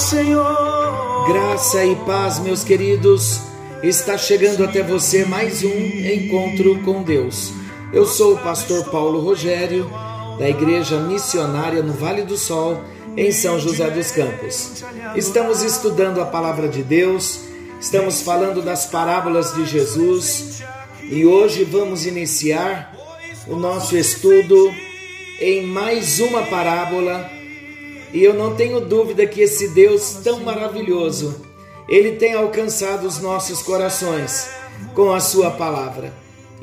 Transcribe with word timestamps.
Senhor. 0.00 1.28
Graça 1.28 1.84
e 1.84 1.94
paz, 1.94 2.38
meus 2.38 2.64
queridos. 2.64 3.42
Está 3.82 4.16
chegando 4.16 4.64
até 4.64 4.82
você 4.82 5.26
mais 5.26 5.62
um 5.62 5.68
encontro 5.68 6.80
com 6.82 7.02
Deus. 7.02 7.52
Eu 7.92 8.06
sou 8.06 8.34
o 8.34 8.38
pastor 8.38 8.84
Paulo 8.90 9.20
Rogério, 9.20 9.90
da 10.38 10.48
Igreja 10.48 10.98
Missionária 10.98 11.82
no 11.82 11.92
Vale 11.92 12.22
do 12.22 12.38
Sol, 12.38 12.82
em 13.14 13.30
São 13.30 13.58
José 13.58 13.90
dos 13.90 14.10
Campos. 14.10 14.82
Estamos 15.14 15.62
estudando 15.62 16.22
a 16.22 16.26
palavra 16.26 16.66
de 16.66 16.82
Deus, 16.82 17.40
estamos 17.78 18.22
falando 18.22 18.62
das 18.62 18.86
parábolas 18.86 19.52
de 19.52 19.66
Jesus 19.66 20.62
e 21.02 21.26
hoje 21.26 21.62
vamos 21.62 22.06
iniciar 22.06 22.96
o 23.46 23.54
nosso 23.54 23.94
estudo 23.98 24.72
em 25.38 25.62
mais 25.66 26.20
uma 26.20 26.42
parábola. 26.44 27.39
E 28.12 28.22
eu 28.22 28.34
não 28.34 28.54
tenho 28.54 28.80
dúvida 28.80 29.26
que 29.26 29.40
esse 29.40 29.68
Deus 29.68 30.20
tão 30.24 30.40
maravilhoso, 30.40 31.42
ele 31.88 32.12
tem 32.12 32.34
alcançado 32.34 33.06
os 33.06 33.20
nossos 33.20 33.62
corações 33.62 34.48
com 34.94 35.12
a 35.12 35.20
sua 35.20 35.50
palavra. 35.50 36.12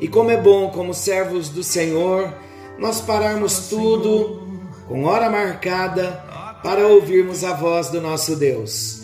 E 0.00 0.06
como 0.06 0.30
é 0.30 0.36
bom, 0.36 0.70
como 0.70 0.94
servos 0.94 1.48
do 1.48 1.62
Senhor, 1.62 2.32
nós 2.78 3.00
pararmos 3.00 3.68
tudo 3.68 4.42
com 4.86 5.04
hora 5.04 5.28
marcada 5.28 6.24
para 6.62 6.86
ouvirmos 6.86 7.44
a 7.44 7.52
voz 7.52 7.90
do 7.90 8.00
nosso 8.00 8.36
Deus. 8.36 9.02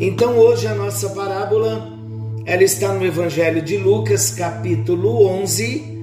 Então 0.00 0.38
hoje 0.38 0.66
a 0.66 0.74
nossa 0.74 1.10
parábola, 1.10 1.92
ela 2.44 2.62
está 2.62 2.92
no 2.92 3.04
Evangelho 3.04 3.62
de 3.62 3.76
Lucas, 3.76 4.30
capítulo 4.30 5.26
11, 5.26 5.96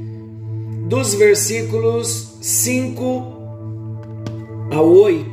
dos 0.87 1.13
versículos 1.13 2.37
5 2.41 3.33
a 4.71 4.81
8. 4.81 5.32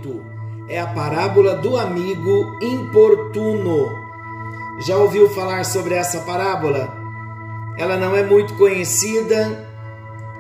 É 0.70 0.80
a 0.80 0.86
parábola 0.86 1.56
do 1.56 1.76
amigo 1.76 2.58
importuno. 2.62 3.88
Já 4.86 4.96
ouviu 4.96 5.28
falar 5.30 5.64
sobre 5.64 5.94
essa 5.94 6.20
parábola? 6.20 7.00
ela 7.80 7.96
não 7.96 8.14
é 8.14 8.22
muito 8.22 8.54
conhecida, 8.56 9.66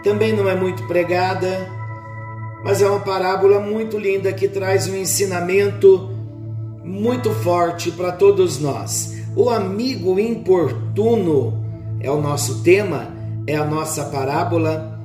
também 0.04 0.30
não 0.30 0.46
é 0.46 0.54
muito 0.54 0.82
pregada, 0.86 1.70
mas 2.62 2.82
é 2.82 2.86
uma 2.86 3.00
parábola 3.00 3.58
muito 3.58 3.98
linda 3.98 4.30
que 4.30 4.46
traz 4.46 4.86
um 4.86 4.94
ensinamento 4.94 6.10
muito 6.84 7.30
forte 7.30 7.90
para 7.90 8.12
todos 8.12 8.58
nós. 8.58 9.14
O 9.34 9.48
amigo 9.48 10.20
importuno 10.20 11.64
é 11.98 12.10
o 12.10 12.20
nosso 12.20 12.62
tema, 12.62 13.08
é 13.46 13.56
a 13.56 13.64
nossa 13.64 14.04
parábola. 14.04 15.00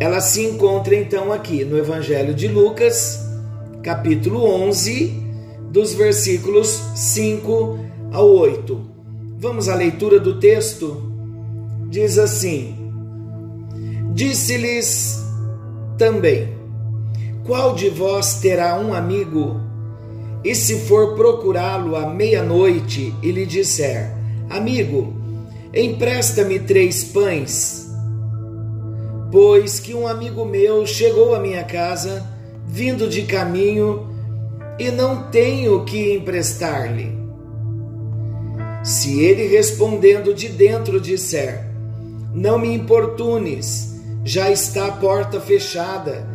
Ela 0.00 0.20
se 0.20 0.44
encontra 0.44 0.96
então 0.96 1.32
aqui 1.32 1.64
no 1.64 1.78
Evangelho 1.78 2.34
de 2.34 2.48
Lucas, 2.48 3.29
capítulo 3.82 4.44
11, 4.44 5.12
dos 5.70 5.94
versículos 5.94 6.68
5 6.94 7.78
ao 8.12 8.28
8. 8.28 8.80
Vamos 9.38 9.68
à 9.68 9.74
leitura 9.74 10.20
do 10.20 10.38
texto? 10.38 11.10
Diz 11.88 12.18
assim: 12.18 12.76
Disse-lhes 14.12 15.24
também: 15.96 16.48
Qual 17.46 17.74
de 17.74 17.88
vós 17.88 18.34
terá 18.34 18.78
um 18.78 18.92
amigo, 18.92 19.58
e 20.44 20.54
se 20.54 20.80
for 20.80 21.14
procurá-lo 21.14 21.96
à 21.96 22.06
meia-noite 22.06 23.14
e 23.22 23.32
lhe 23.32 23.46
disser: 23.46 24.14
Amigo, 24.50 25.14
empresta-me 25.74 26.58
três 26.60 27.04
pães, 27.04 27.90
pois 29.32 29.80
que 29.80 29.94
um 29.94 30.06
amigo 30.06 30.44
meu 30.44 30.86
chegou 30.86 31.34
à 31.34 31.40
minha 31.40 31.64
casa, 31.64 32.39
vindo 32.70 33.08
de 33.08 33.22
caminho, 33.22 34.08
e 34.78 34.90
não 34.90 35.24
tenho 35.24 35.84
que 35.84 36.14
emprestar-lhe. 36.14 37.18
Se 38.82 39.20
ele 39.20 39.46
respondendo 39.48 40.32
de 40.32 40.48
dentro 40.48 41.00
disser: 41.00 41.66
Não 42.32 42.58
me 42.58 42.72
importunes, 42.72 44.00
já 44.24 44.50
está 44.50 44.86
a 44.86 44.92
porta 44.92 45.40
fechada, 45.40 46.26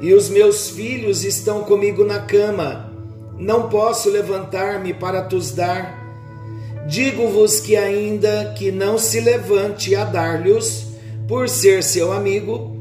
e 0.00 0.12
os 0.12 0.28
meus 0.28 0.68
filhos 0.68 1.24
estão 1.24 1.62
comigo 1.62 2.04
na 2.04 2.18
cama, 2.18 2.92
não 3.38 3.68
posso 3.68 4.10
levantar-me 4.10 4.92
para 4.92 5.22
tos 5.22 5.52
dar. 5.52 6.04
Digo-vos 6.88 7.60
que, 7.60 7.76
ainda 7.76 8.54
que 8.58 8.70
não 8.70 8.98
se 8.98 9.20
levante 9.20 9.94
a 9.94 10.04
dar-lhes, 10.04 10.86
por 11.28 11.48
ser 11.48 11.82
seu 11.82 12.12
amigo, 12.12 12.76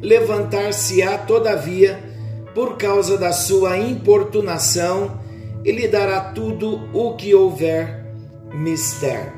levantar-se-á 0.00 1.18
todavia, 1.18 2.09
por 2.54 2.76
causa 2.76 3.16
da 3.16 3.32
sua 3.32 3.78
importunação, 3.78 5.20
e 5.64 5.72
lhe 5.72 5.86
dará 5.86 6.32
tudo 6.32 6.80
o 6.92 7.14
que 7.14 7.34
houver 7.34 8.14
mister. 8.52 9.32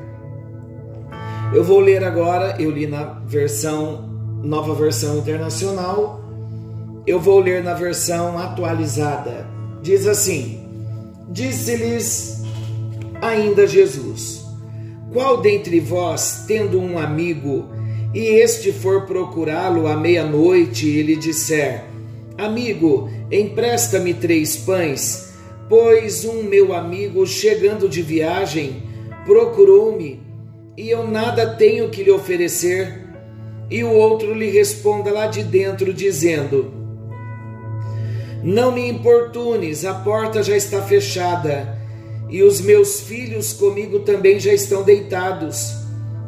Eu 1.53 1.63
vou 1.63 1.79
ler 1.79 2.03
agora, 2.03 2.55
eu 2.59 2.71
li 2.71 2.87
na 2.87 3.03
versão 3.25 4.09
nova 4.43 4.73
versão 4.73 5.17
internacional. 5.17 6.21
Eu 7.05 7.19
vou 7.19 7.39
ler 7.39 7.63
na 7.63 7.73
versão 7.73 8.37
atualizada. 8.37 9.47
Diz 9.81 10.07
assim: 10.07 10.65
Disse-lhes 11.29 12.41
ainda 13.21 13.67
Jesus: 13.67 14.45
Qual 15.11 15.41
dentre 15.41 15.79
vós, 15.79 16.45
tendo 16.47 16.79
um 16.79 16.97
amigo, 16.97 17.65
e 18.13 18.19
este 18.19 18.71
for 18.71 19.05
procurá-lo 19.05 19.87
à 19.87 19.95
meia-noite 19.95 20.87
e 20.87 21.03
lhe 21.03 21.15
disser: 21.15 21.83
Amigo, 22.43 23.09
empresta-me 23.31 24.13
três 24.13 24.57
pães, 24.57 25.33
pois 25.69 26.25
um 26.25 26.43
meu 26.43 26.73
amigo, 26.73 27.25
chegando 27.25 27.87
de 27.87 28.01
viagem, 28.01 28.83
procurou-me 29.23 30.21
e 30.77 30.89
eu 30.89 31.07
nada 31.07 31.55
tenho 31.55 31.89
que 31.89 32.03
lhe 32.03 32.11
oferecer. 32.11 33.01
E 33.71 33.81
o 33.81 33.93
outro 33.93 34.33
lhe 34.33 34.49
responda 34.49 35.09
lá 35.09 35.27
de 35.27 35.41
dentro, 35.41 35.93
dizendo: 35.93 36.73
Não 38.43 38.73
me 38.73 38.89
importunes, 38.89 39.85
a 39.85 39.93
porta 39.93 40.43
já 40.43 40.57
está 40.57 40.81
fechada 40.81 41.79
e 42.29 42.43
os 42.43 42.59
meus 42.59 42.99
filhos 42.99 43.53
comigo 43.53 43.99
também 44.01 44.37
já 44.37 44.51
estão 44.51 44.83
deitados. 44.83 45.77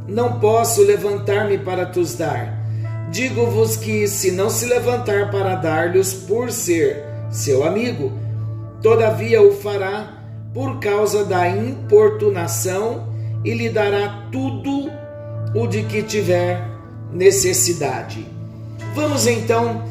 Não 0.07 0.39
posso 0.39 0.81
levantar-me 0.81 1.57
para 1.57 1.85
tos 1.85 2.15
dar. 2.15 2.54
Digo-vos 3.09 3.77
que, 3.77 4.07
se 4.07 4.31
não 4.31 4.49
se 4.49 4.65
levantar 4.65 5.29
para 5.31 5.55
dar-lhes 5.55 6.13
por 6.13 6.51
ser 6.51 7.03
seu 7.29 7.63
amigo, 7.63 8.11
todavia 8.81 9.41
o 9.41 9.51
fará 9.51 10.23
por 10.53 10.79
causa 10.79 11.23
da 11.23 11.47
importunação 11.47 13.07
e 13.43 13.53
lhe 13.53 13.69
dará 13.69 14.27
tudo 14.31 14.89
o 15.53 15.67
de 15.67 15.83
que 15.83 16.01
tiver 16.01 16.65
necessidade. 17.11 18.25
Vamos 18.95 19.27
então 19.27 19.83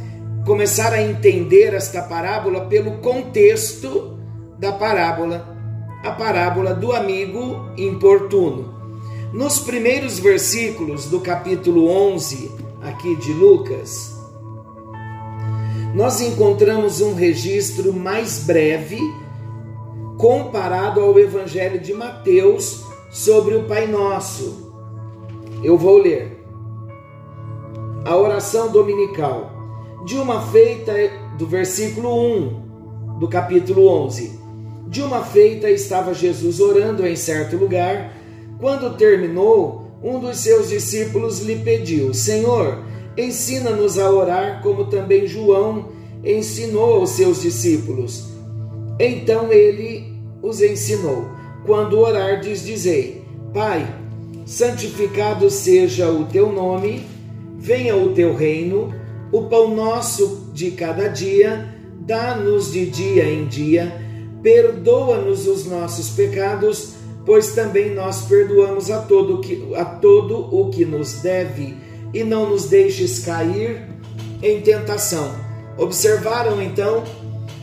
começar 0.45 0.93
a 0.93 1.03
entender 1.03 1.73
esta 1.73 2.03
parábola 2.03 2.67
pelo 2.67 2.99
contexto 2.99 4.19
da 4.59 4.73
parábola, 4.73 5.57
a 6.03 6.11
parábola 6.11 6.75
do 6.75 6.93
amigo 6.93 7.71
importuno. 7.77 8.75
Nos 9.33 9.59
primeiros 9.59 10.19
versículos 10.19 11.07
do 11.07 11.21
capítulo 11.21 11.89
11 11.89 12.64
aqui 12.85 13.17
de 13.17 13.33
Lucas, 13.33 14.15
nós 15.95 16.21
encontramos 16.21 17.01
um 17.01 17.15
registro 17.15 17.93
mais 17.93 18.45
breve 18.45 18.99
comparado 20.19 21.01
ao 21.01 21.19
Evangelho 21.19 21.81
de 21.81 21.95
Mateus 21.95 22.85
sobre 23.11 23.55
o 23.55 23.65
Pai 23.65 23.87
Nosso. 23.87 24.73
Eu 25.63 25.79
vou 25.79 25.99
ler. 25.99 26.45
A 28.05 28.17
oração 28.17 28.71
dominical. 28.71 29.53
De 30.05 30.17
uma 30.19 30.43
feita, 30.49 30.93
do 31.39 31.47
versículo 31.47 32.15
1 32.15 33.19
do 33.19 33.29
capítulo 33.29 33.89
11. 33.89 34.39
De 34.89 35.01
uma 35.01 35.23
feita 35.23 35.71
estava 35.71 36.13
Jesus 36.13 36.61
orando 36.61 37.07
em 37.07 37.17
certo 37.17 37.57
lugar. 37.57 38.13
Quando 38.61 38.97
terminou, 38.97 39.84
um 40.05 40.21
dos 40.21 40.41
seus 40.41 40.69
discípulos 40.69 41.41
lhe 41.41 41.57
pediu: 41.57 42.13
Senhor, 42.13 42.85
ensina-nos 43.17 43.99
a 43.99 44.11
orar 44.11 44.63
como 44.63 44.85
também 44.85 45.27
João 45.27 45.89
ensinou 46.23 47.01
aos 47.01 47.11
seus 47.11 47.41
discípulos. 47.41 48.27
Então 49.01 49.51
ele 49.51 50.13
os 50.43 50.61
ensinou: 50.61 51.25
quando 51.65 51.99
orardes, 51.99 52.65
dizei: 52.65 53.23
Pai, 53.55 53.87
santificado 54.45 55.49
seja 55.51 56.11
o 56.11 56.27
teu 56.27 56.53
nome, 56.53 57.07
venha 57.57 57.97
o 57.97 58.13
teu 58.13 58.37
reino, 58.37 58.93
o 59.33 59.45
pão 59.45 59.75
nosso 59.75 60.51
de 60.53 60.73
cada 60.73 61.09
dia, 61.09 61.75
dá-nos 62.01 62.73
de 62.73 62.85
dia 62.87 63.25
em 63.25 63.47
dia, 63.47 63.91
perdoa-nos 64.43 65.47
os 65.47 65.65
nossos 65.65 66.11
pecados, 66.11 66.93
pois 67.25 67.55
também 67.55 67.95
nós 67.95 68.23
perdoamos 68.23 68.91
a 68.91 69.01
todo, 69.01 69.41
que, 69.41 69.75
a 69.75 69.85
todo 69.85 70.49
o 70.55 70.71
que 70.71 70.85
nos 70.85 71.15
deve, 71.15 71.77
e 72.13 72.23
não 72.23 72.49
nos 72.49 72.67
deixes 72.67 73.25
cair 73.25 73.89
em 74.43 74.61
tentação. 74.61 75.35
Observaram 75.77 76.63
então 76.63 77.03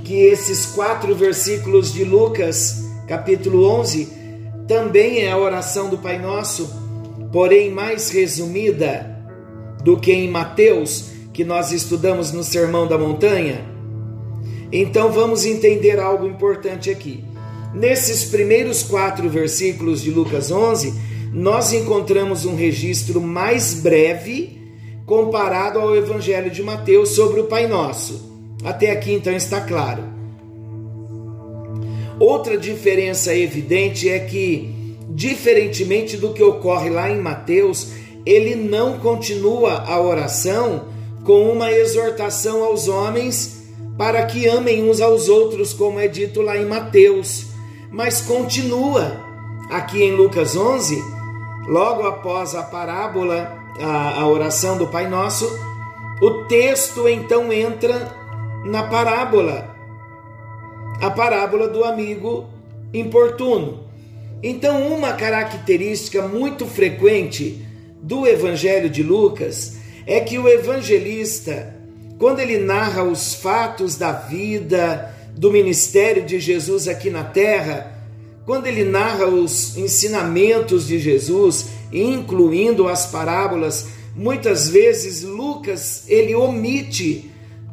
que 0.03 0.15
esses 0.15 0.65
quatro 0.65 1.15
versículos 1.15 1.93
de 1.93 2.03
Lucas, 2.03 2.83
capítulo 3.07 3.65
11, 3.65 4.09
também 4.67 5.19
é 5.19 5.31
a 5.31 5.37
oração 5.37 5.89
do 5.89 5.97
Pai 5.97 6.17
Nosso, 6.17 6.69
porém 7.31 7.71
mais 7.71 8.09
resumida 8.09 9.09
do 9.83 9.97
que 9.97 10.11
em 10.11 10.29
Mateus, 10.29 11.11
que 11.33 11.45
nós 11.45 11.71
estudamos 11.71 12.31
no 12.31 12.43
Sermão 12.43 12.87
da 12.87 12.97
Montanha? 12.97 13.65
Então 14.71 15.11
vamos 15.11 15.45
entender 15.45 15.99
algo 15.99 16.27
importante 16.27 16.89
aqui. 16.89 17.23
Nesses 17.73 18.25
primeiros 18.25 18.83
quatro 18.83 19.29
versículos 19.29 20.01
de 20.01 20.11
Lucas 20.11 20.51
11, 20.51 20.93
nós 21.33 21.71
encontramos 21.71 22.45
um 22.45 22.55
registro 22.55 23.21
mais 23.21 23.73
breve 23.73 24.59
comparado 25.05 25.79
ao 25.79 25.95
Evangelho 25.95 26.51
de 26.51 26.61
Mateus 26.61 27.09
sobre 27.09 27.39
o 27.39 27.45
Pai 27.45 27.67
Nosso. 27.67 28.29
Até 28.63 28.91
aqui 28.91 29.13
então 29.13 29.33
está 29.33 29.61
claro. 29.61 30.03
Outra 32.19 32.57
diferença 32.57 33.33
evidente 33.33 34.09
é 34.09 34.19
que, 34.19 34.95
diferentemente 35.09 36.17
do 36.17 36.33
que 36.33 36.43
ocorre 36.43 36.89
lá 36.89 37.09
em 37.09 37.19
Mateus, 37.19 37.93
ele 38.25 38.53
não 38.53 38.99
continua 38.99 39.79
a 39.87 39.99
oração 39.99 40.85
com 41.23 41.49
uma 41.49 41.71
exortação 41.71 42.63
aos 42.63 42.87
homens 42.87 43.63
para 43.97 44.25
que 44.25 44.47
amem 44.47 44.87
uns 44.87 45.01
aos 45.01 45.29
outros, 45.29 45.73
como 45.73 45.99
é 45.99 46.07
dito 46.07 46.41
lá 46.41 46.57
em 46.57 46.65
Mateus, 46.65 47.50
mas 47.91 48.21
continua 48.21 49.21
aqui 49.69 50.01
em 50.01 50.15
Lucas 50.15 50.55
11, 50.55 51.03
logo 51.67 52.07
após 52.07 52.55
a 52.55 52.63
parábola, 52.63 53.57
a, 53.79 54.21
a 54.21 54.27
oração 54.27 54.77
do 54.77 54.87
Pai 54.87 55.07
Nosso, 55.07 55.45
o 56.21 56.45
texto 56.45 57.07
então 57.07 57.51
entra 57.51 58.15
na 58.65 58.83
parábola, 58.83 59.75
a 61.01 61.09
parábola 61.09 61.67
do 61.67 61.83
amigo 61.83 62.47
importuno. 62.93 63.85
Então, 64.43 64.87
uma 64.87 65.13
característica 65.13 66.21
muito 66.21 66.65
frequente 66.65 67.65
do 68.01 68.25
Evangelho 68.25 68.89
de 68.89 69.03
Lucas 69.03 69.77
é 70.05 70.19
que 70.19 70.37
o 70.39 70.47
evangelista, 70.47 71.75
quando 72.17 72.39
ele 72.39 72.57
narra 72.57 73.03
os 73.03 73.35
fatos 73.35 73.95
da 73.95 74.11
vida, 74.11 75.13
do 75.35 75.51
ministério 75.51 76.25
de 76.25 76.39
Jesus 76.39 76.87
aqui 76.87 77.09
na 77.09 77.23
terra, 77.23 77.91
quando 78.45 78.67
ele 78.67 78.83
narra 78.83 79.27
os 79.27 79.77
ensinamentos 79.77 80.87
de 80.87 80.99
Jesus, 80.99 81.67
incluindo 81.91 82.87
as 82.87 83.05
parábolas, 83.05 83.87
muitas 84.15 84.69
vezes 84.69 85.23
Lucas 85.23 86.05
ele 86.07 86.35
omite 86.35 87.31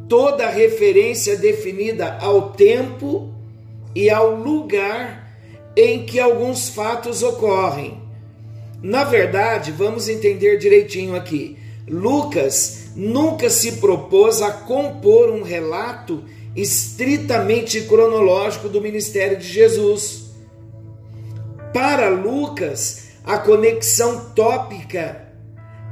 toda 0.09 0.47
a 0.47 0.51
referência 0.51 1.37
definida 1.37 2.19
ao 2.21 2.53
tempo 2.53 3.35
e 3.95 4.09
ao 4.09 4.35
lugar 4.35 5.29
em 5.77 6.05
que 6.05 6.19
alguns 6.19 6.69
fatos 6.69 7.23
ocorrem. 7.23 8.01
Na 8.83 9.05
verdade, 9.05 9.73
vamos 9.73 10.09
entender 10.09 10.57
direitinho 10.57 11.17
aqui. 11.17 11.57
Lucas 11.89 12.91
nunca 12.95 13.51
se 13.51 13.73
propôs 13.73 14.41
a 14.43 14.53
compor 14.53 15.31
um 15.31 15.43
relato 15.43 16.25
estritamente 16.61 17.83
cronológico 17.83 18.69
do 18.69 18.81
ministério 18.81 19.39
de 19.39 19.47
Jesus. 19.47 20.33
Para 21.73 22.09
Lucas, 22.09 23.11
a 23.25 23.39
conexão 23.39 24.31
tópica 24.35 25.29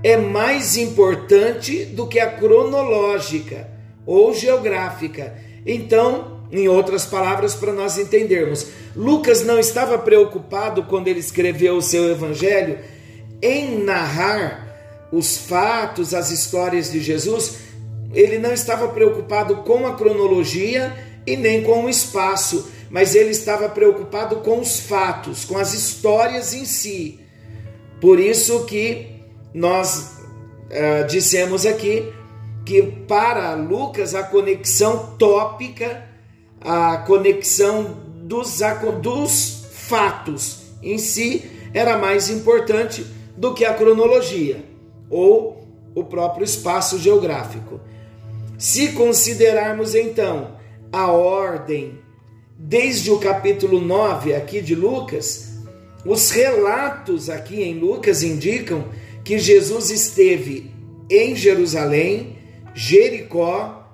é 0.03 0.17
mais 0.17 0.77
importante 0.77 1.85
do 1.85 2.09
que 2.09 2.19
a 2.19 2.33
cronológica 2.33 3.69
ou 4.05 4.35
geográfica. 4.35 5.35
Então, 5.65 6.43
em 6.51 6.69
outras 6.69 7.05
palavras, 7.05 7.55
para 7.55 7.73
nós 7.73 7.99
entendermos, 7.99 8.67
Lucas 8.95 9.45
não 9.45 9.59
estava 9.59 9.99
preocupado 9.99 10.85
quando 10.85 11.09
ele 11.09 11.21
escreveu 11.21 11.77
o 11.77 11.83
seu 11.83 12.11
evangelho 12.11 12.79
em 13.41 13.85
narrar 13.85 14.67
os 15.13 15.37
fatos, 15.37 16.13
as 16.15 16.31
histórias 16.31 16.91
de 16.91 17.01
Jesus, 17.01 17.66
ele 18.13 18.39
não 18.39 18.53
estava 18.53 18.89
preocupado 18.89 19.57
com 19.57 19.87
a 19.87 19.95
cronologia 19.95 20.95
e 21.27 21.37
nem 21.37 21.63
com 21.63 21.85
o 21.85 21.89
espaço, 21.89 22.71
mas 22.89 23.15
ele 23.15 23.31
estava 23.31 23.69
preocupado 23.69 24.37
com 24.37 24.61
os 24.61 24.81
fatos, 24.81 25.45
com 25.45 25.59
as 25.59 25.75
histórias 25.75 26.55
em 26.55 26.65
si. 26.65 27.21
Por 28.01 28.21
isso 28.21 28.65
que 28.65 29.17
nós 29.53 30.19
uh, 30.71 31.07
dissemos 31.09 31.67
aqui 31.67 32.13
que 32.65 32.83
para 32.83 33.55
Lucas 33.55 34.15
a 34.15 34.23
conexão 34.23 35.17
tópica, 35.17 36.05
a 36.61 36.99
conexão 36.99 37.97
dos, 38.25 38.59
dos 39.01 39.67
fatos 39.73 40.63
em 40.83 40.99
si 40.99 41.51
era 41.73 41.97
mais 41.97 42.29
importante 42.29 43.07
do 43.37 43.55
que 43.55 43.65
a 43.65 43.75
cronologia 43.75 44.65
ou 45.09 45.65
o 45.95 46.05
próprio 46.05 46.45
espaço 46.45 46.99
geográfico. 46.99 47.81
Se 48.59 48.93
considerarmos 48.93 49.95
então 49.95 50.57
a 50.91 51.11
ordem 51.11 51.99
desde 52.59 53.11
o 53.11 53.19
capítulo 53.19 53.81
9 53.81 54.35
aqui 54.35 54.63
de 54.63 54.75
Lucas, 54.75 55.57
os 56.07 56.31
relatos 56.31 57.29
aqui 57.29 57.63
em 57.63 57.79
Lucas 57.79 58.23
indicam 58.23 58.87
que 59.23 59.39
Jesus 59.39 59.91
esteve 59.91 60.71
em 61.11 61.37
Jerusalém, 61.37 62.39
Jericó 62.75 63.87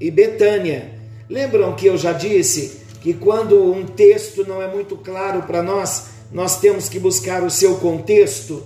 e 0.00 0.10
Betânia. 0.10 0.98
Lembram 1.28 1.76
que 1.76 1.86
eu 1.86 1.96
já 1.96 2.12
disse 2.12 2.80
que 3.00 3.14
quando 3.14 3.72
um 3.72 3.86
texto 3.86 4.44
não 4.44 4.60
é 4.60 4.66
muito 4.66 4.96
claro 4.96 5.42
para 5.42 5.62
nós, 5.62 6.08
nós 6.32 6.58
temos 6.60 6.88
que 6.88 6.98
buscar 6.98 7.44
o 7.44 7.50
seu 7.50 7.76
contexto? 7.76 8.64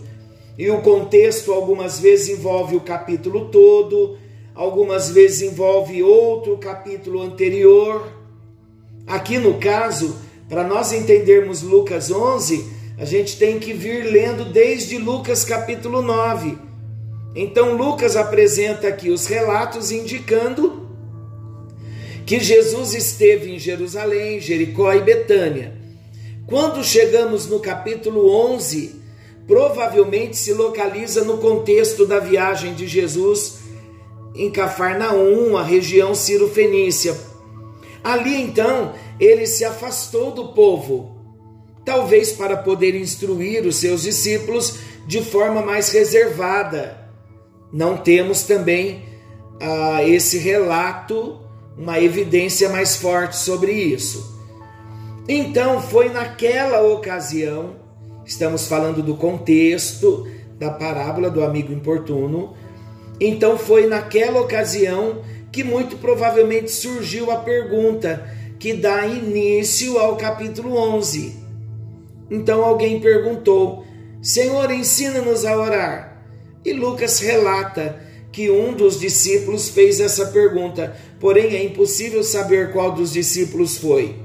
E 0.57 0.71
o 0.71 0.81
contexto 0.81 1.53
algumas 1.53 1.99
vezes 1.99 2.29
envolve 2.29 2.77
o 2.77 2.81
capítulo 2.81 3.51
todo, 3.51 4.17
algumas 4.55 5.11
vezes 5.11 5.43
envolve 5.43 6.03
outro 6.03 6.59
capítulo 6.59 7.23
anterior. 7.23 8.07
Aqui 9.07 9.39
no 9.39 9.59
caso, 9.59 10.17
para 10.49 10.65
nós 10.65 10.93
entendermos 10.93 11.63
Lucas 11.63 12.11
11, 12.11 12.65
a 12.99 13.05
gente 13.05 13.37
tem 13.37 13.59
que 13.59 13.73
vir 13.73 14.05
lendo 14.05 14.45
desde 14.45 14.99
Lucas 14.99 15.45
capítulo 15.45 16.03
9 16.03 16.73
então 17.35 17.77
Lucas 17.77 18.17
apresenta 18.17 18.89
aqui 18.89 19.11
os 19.11 19.27
relatos 19.27 19.91
indicando 19.91 20.83
que 22.27 22.39
Jesus 22.41 22.95
esteve 22.95 23.55
em 23.55 23.59
Jerusalém, 23.59 24.39
Jericó 24.39 24.93
e 24.93 25.01
Betânia. 25.01 25.75
Quando 26.47 26.85
chegamos 26.85 27.47
no 27.47 27.59
capítulo 27.59 28.29
11, 28.53 28.97
provavelmente 29.47 30.37
se 30.37 30.53
localiza 30.53 31.25
no 31.25 31.39
contexto 31.39 32.07
da 32.07 32.19
viagem 32.19 32.75
de 32.75 32.87
Jesus 32.87 33.62
em 34.35 34.51
Cafarnaum, 34.51 35.57
a 35.57 35.63
região 35.63 36.15
Ciro-Fenícia. 36.15 37.17
Ali 38.03 38.35
então, 38.43 38.95
ele 39.21 39.47
se 39.47 39.65
afastou 39.65 40.33
do 40.33 40.49
povo, 40.49 41.17
talvez 41.85 42.33
para 42.33 42.57
poder 42.57 42.95
instruir 42.95 43.67
os 43.67 43.77
seus 43.77 44.03
discípulos 44.03 44.79
de 45.07 45.23
forma 45.23 45.63
mais 45.63 45.91
reservada 45.91 47.03
não 47.73 47.97
temos 47.97 48.43
também 48.43 49.05
ah, 49.59 50.05
esse 50.05 50.37
relato, 50.37 51.41
uma 51.77 51.99
evidência 51.99 52.69
mais 52.69 52.97
forte 52.97 53.37
sobre 53.37 53.73
isso. 53.73 54.31
Então, 55.27 55.81
foi 55.81 56.11
naquela 56.11 56.83
ocasião, 56.83 57.77
estamos 58.27 58.67
falando 58.67 59.03
do 59.03 59.17
contexto 59.17 60.27
da 60.59 60.71
parábola 60.71 61.31
do 61.31 61.43
amigo 61.43 61.73
importuno, 61.73 62.55
então 63.27 63.57
foi 63.57 63.87
naquela 63.87 64.41
ocasião 64.41 65.23
que 65.53 65.63
muito 65.63 65.97
provavelmente 65.99 66.71
surgiu 66.71 67.31
a 67.31 67.37
pergunta 67.37 68.27
que 68.59 68.73
dá 68.73 69.07
início 69.07 69.99
ao 69.99 70.17
capítulo 70.17 70.77
11. 70.77 71.37
Então 72.31 72.65
alguém 72.65 73.01
perguntou: 73.01 73.85
Senhor, 74.21 74.71
ensina-nos 74.73 75.45
a 75.45 75.57
orar. 75.57 76.25
E 76.65 76.73
Lucas 76.73 77.21
relata 77.21 78.01
que 78.33 78.51
um 78.51 78.73
dos 78.73 78.99
discípulos 78.99 79.69
fez 79.69 80.01
essa 80.01 80.27
pergunta, 80.27 80.97
porém 81.21 81.55
é 81.55 81.63
impossível 81.63 82.25
saber 82.25 82.73
qual 82.73 82.93
dos 82.93 83.13
discípulos 83.13 83.77
foi. 83.77 84.17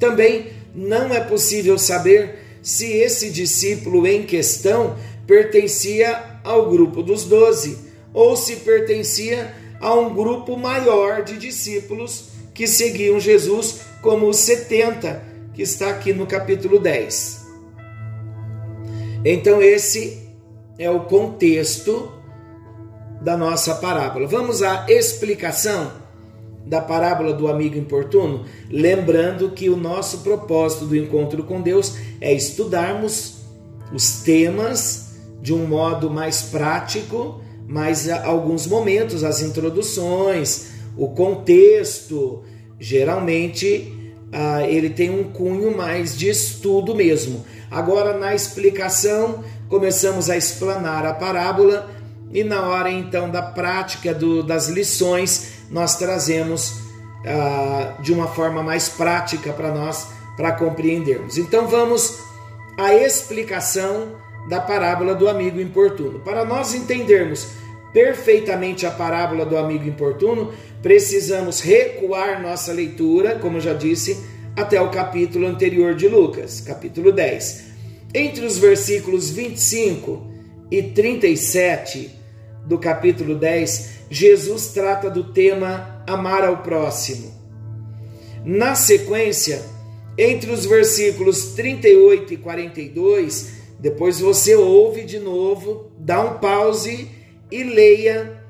Também 0.00 0.48
não 0.74 1.14
é 1.14 1.20
possível 1.20 1.78
saber 1.78 2.38
se 2.60 2.92
esse 2.92 3.30
discípulo 3.30 4.06
em 4.06 4.24
questão 4.24 4.96
pertencia 5.26 6.40
ao 6.42 6.68
grupo 6.68 7.02
dos 7.02 7.24
doze 7.24 7.85
ou 8.16 8.34
se 8.34 8.56
pertencia 8.56 9.54
a 9.78 9.92
um 9.92 10.14
grupo 10.14 10.56
maior 10.56 11.22
de 11.22 11.36
discípulos 11.36 12.30
que 12.54 12.66
seguiam 12.66 13.20
Jesus, 13.20 13.82
como 14.00 14.26
os 14.26 14.38
70, 14.38 15.22
que 15.52 15.60
está 15.60 15.90
aqui 15.90 16.14
no 16.14 16.26
capítulo 16.26 16.78
10. 16.78 17.44
Então, 19.22 19.60
esse 19.60 20.30
é 20.78 20.90
o 20.90 21.00
contexto 21.00 22.10
da 23.20 23.36
nossa 23.36 23.74
parábola. 23.74 24.26
Vamos 24.26 24.62
à 24.62 24.86
explicação 24.88 25.92
da 26.64 26.80
parábola 26.80 27.34
do 27.34 27.48
amigo 27.48 27.76
importuno, 27.76 28.46
lembrando 28.70 29.50
que 29.50 29.68
o 29.68 29.76
nosso 29.76 30.18
propósito 30.18 30.86
do 30.86 30.96
encontro 30.96 31.44
com 31.44 31.60
Deus 31.60 31.94
é 32.18 32.32
estudarmos 32.32 33.42
os 33.92 34.22
temas 34.22 35.16
de 35.42 35.52
um 35.52 35.66
modo 35.66 36.10
mais 36.10 36.42
prático, 36.42 37.44
mas 37.68 38.08
alguns 38.08 38.66
momentos, 38.66 39.24
as 39.24 39.40
introduções, 39.42 40.68
o 40.96 41.08
contexto, 41.08 42.42
geralmente 42.78 43.92
ah, 44.32 44.62
ele 44.62 44.90
tem 44.90 45.10
um 45.10 45.24
cunho 45.24 45.76
mais 45.76 46.16
de 46.16 46.28
estudo 46.28 46.94
mesmo. 46.94 47.44
Agora, 47.70 48.16
na 48.16 48.34
explicação, 48.34 49.44
começamos 49.68 50.30
a 50.30 50.36
explanar 50.36 51.04
a 51.04 51.14
parábola 51.14 51.90
e 52.32 52.44
na 52.44 52.62
hora 52.68 52.90
então 52.90 53.30
da 53.30 53.42
prática 53.42 54.12
do, 54.12 54.42
das 54.42 54.68
lições, 54.68 55.54
nós 55.70 55.96
trazemos 55.96 56.80
ah, 57.24 57.96
de 58.00 58.12
uma 58.12 58.28
forma 58.28 58.62
mais 58.62 58.88
prática 58.88 59.52
para 59.52 59.72
nós, 59.72 60.08
para 60.36 60.52
compreendermos. 60.52 61.38
Então 61.38 61.66
vamos 61.66 62.18
à 62.78 62.94
explicação 62.94 64.16
da 64.48 64.60
parábola 64.60 65.14
do 65.14 65.28
amigo 65.28 65.60
importuno. 65.60 66.20
Para 66.20 66.44
nós 66.44 66.74
entendermos 66.74 67.48
perfeitamente 67.92 68.86
a 68.86 68.90
parábola 68.90 69.46
do 69.46 69.56
amigo 69.56 69.88
importuno, 69.88 70.52
precisamos 70.82 71.60
recuar 71.60 72.42
nossa 72.42 72.72
leitura, 72.72 73.38
como 73.38 73.60
já 73.60 73.72
disse, 73.72 74.22
até 74.54 74.80
o 74.80 74.90
capítulo 74.90 75.46
anterior 75.46 75.94
de 75.94 76.08
Lucas, 76.08 76.60
capítulo 76.60 77.12
10. 77.12 77.64
Entre 78.14 78.44
os 78.44 78.58
versículos 78.58 79.30
25 79.30 80.30
e 80.70 80.82
37 80.82 82.10
do 82.64 82.78
capítulo 82.78 83.34
10, 83.34 83.90
Jesus 84.10 84.68
trata 84.68 85.10
do 85.10 85.32
tema 85.32 86.02
amar 86.06 86.44
ao 86.44 86.58
próximo. 86.58 87.34
Na 88.44 88.74
sequência, 88.74 89.62
entre 90.16 90.50
os 90.50 90.64
versículos 90.64 91.52
38 91.54 92.34
e 92.34 92.36
42, 92.36 93.52
depois 93.78 94.20
você 94.20 94.54
ouve 94.54 95.04
de 95.04 95.18
novo, 95.18 95.90
dá 95.98 96.20
um 96.20 96.38
pause 96.38 97.08
e 97.50 97.62
leia 97.62 98.42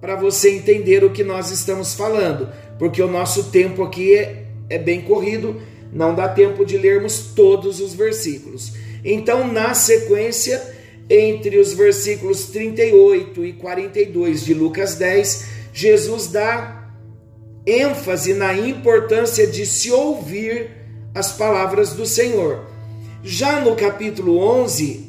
para 0.00 0.14
você 0.14 0.50
entender 0.50 1.04
o 1.04 1.10
que 1.10 1.24
nós 1.24 1.50
estamos 1.50 1.94
falando, 1.94 2.48
porque 2.78 3.02
o 3.02 3.10
nosso 3.10 3.44
tempo 3.50 3.82
aqui 3.82 4.14
é, 4.14 4.46
é 4.70 4.78
bem 4.78 5.00
corrido, 5.00 5.60
não 5.92 6.14
dá 6.14 6.28
tempo 6.28 6.64
de 6.64 6.78
lermos 6.78 7.32
todos 7.34 7.80
os 7.80 7.94
versículos. 7.94 8.74
Então, 9.04 9.50
na 9.50 9.74
sequência, 9.74 10.74
entre 11.10 11.58
os 11.58 11.72
versículos 11.72 12.46
38 12.46 13.44
e 13.44 13.52
42 13.54 14.44
de 14.44 14.54
Lucas 14.54 14.94
10, 14.94 15.46
Jesus 15.72 16.28
dá 16.28 16.92
ênfase 17.66 18.34
na 18.34 18.54
importância 18.54 19.46
de 19.46 19.66
se 19.66 19.90
ouvir 19.90 20.70
as 21.14 21.32
palavras 21.32 21.92
do 21.92 22.06
Senhor. 22.06 22.66
Já 23.30 23.60
no 23.60 23.76
capítulo 23.76 24.38
11, 24.38 25.04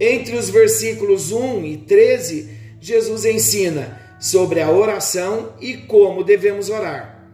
entre 0.00 0.38
os 0.38 0.48
versículos 0.48 1.32
1 1.32 1.66
e 1.66 1.76
13, 1.76 2.48
Jesus 2.80 3.26
ensina 3.26 4.00
sobre 4.18 4.62
a 4.62 4.70
oração 4.70 5.52
e 5.60 5.76
como 5.76 6.24
devemos 6.24 6.70
orar. 6.70 7.28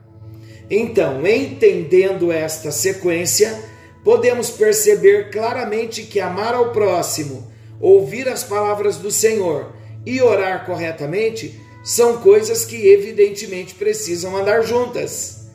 Então, 0.68 1.24
entendendo 1.24 2.32
esta 2.32 2.72
sequência, 2.72 3.56
podemos 4.02 4.50
perceber 4.50 5.30
claramente 5.30 6.02
que 6.02 6.18
amar 6.18 6.52
ao 6.52 6.72
próximo, 6.72 7.48
ouvir 7.80 8.28
as 8.28 8.42
palavras 8.42 8.96
do 8.96 9.12
Senhor 9.12 9.72
e 10.04 10.20
orar 10.20 10.66
corretamente 10.66 11.60
são 11.84 12.16
coisas 12.16 12.64
que 12.64 12.88
evidentemente 12.88 13.76
precisam 13.76 14.36
andar 14.36 14.62
juntas. 14.62 15.46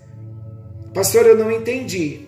Pastor, 0.93 1.25
eu 1.25 1.38
não 1.38 1.51
entendi. 1.51 2.21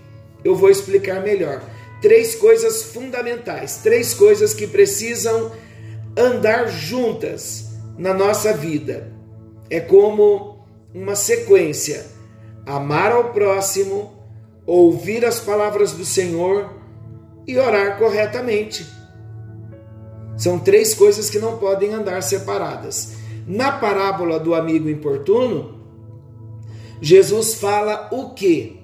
Eu 0.43 0.53
vou 0.53 0.70
explicar 0.70 1.24
melhor. 1.24 1.71
Três 2.01 2.36
coisas 2.36 2.84
fundamentais, 2.84 3.77
três 3.77 4.13
coisas 4.13 4.53
que 4.53 4.65
precisam 4.65 5.51
andar 6.17 6.67
juntas 6.67 7.70
na 7.98 8.13
nossa 8.13 8.53
vida. 8.53 9.13
É 9.70 9.79
como 9.79 10.65
uma 10.93 11.15
sequência: 11.15 12.05
amar 12.65 13.12
ao 13.12 13.31
próximo, 13.31 14.12
ouvir 14.65 15.24
as 15.25 15.39
palavras 15.39 15.93
do 15.93 16.03
Senhor 16.03 16.74
e 17.48 17.58
orar 17.58 17.98
corretamente. 17.98 18.86
São 20.38 20.58
três 20.58 20.93
coisas 20.93 21.29
que 21.29 21.39
não 21.39 21.58
podem 21.58 21.93
andar 21.93 22.24
separadas. 22.24 23.13
Na 23.46 23.74
parábola 23.74 24.39
do 24.39 24.55
amigo 24.55 24.89
importuno, 24.89 25.79
Jesus 27.01 27.55
fala 27.55 28.10
o 28.12 28.31
que? 28.31 28.79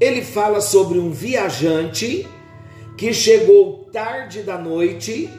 Ele 0.00 0.22
fala 0.22 0.60
sobre 0.60 0.98
um 0.98 1.10
viajante 1.10 2.28
que 2.96 3.12
chegou 3.12 3.88
tarde 3.92 4.42
da 4.42 4.56
noite 4.56 5.30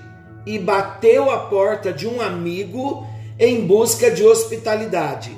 e 0.45 0.59
bateu 0.59 1.31
a 1.31 1.47
porta 1.47 1.91
de 1.91 2.07
um 2.07 2.21
amigo 2.21 3.07
em 3.39 3.65
busca 3.65 4.12
de 4.12 4.24
hospitalidade. 4.24 5.35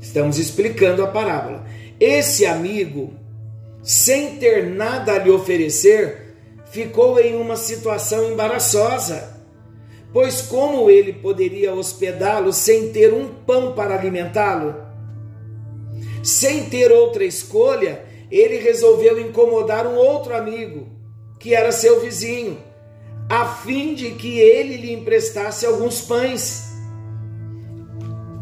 Estamos 0.00 0.38
explicando 0.38 1.02
a 1.02 1.06
parábola. 1.06 1.64
Esse 1.98 2.44
amigo, 2.44 3.14
sem 3.82 4.36
ter 4.36 4.66
nada 4.66 5.12
a 5.12 5.18
lhe 5.18 5.30
oferecer, 5.30 6.34
ficou 6.66 7.20
em 7.20 7.36
uma 7.36 7.56
situação 7.56 8.30
embaraçosa. 8.30 9.40
Pois 10.12 10.42
como 10.42 10.90
ele 10.90 11.12
poderia 11.12 11.72
hospedá-lo 11.72 12.52
sem 12.52 12.92
ter 12.92 13.14
um 13.14 13.28
pão 13.28 13.72
para 13.72 13.94
alimentá-lo? 13.94 14.74
Sem 16.22 16.68
ter 16.68 16.92
outra 16.92 17.24
escolha, 17.24 18.04
ele 18.30 18.58
resolveu 18.58 19.20
incomodar 19.20 19.86
um 19.86 19.96
outro 19.96 20.34
amigo, 20.34 20.86
que 21.42 21.54
era 21.54 21.72
seu 21.72 22.00
vizinho 22.00 22.56
a 23.28 23.46
fim 23.46 23.94
de 23.94 24.12
que 24.12 24.38
ele 24.38 24.76
lhe 24.76 24.92
emprestasse 24.92 25.66
alguns 25.66 26.00
pães. 26.02 26.70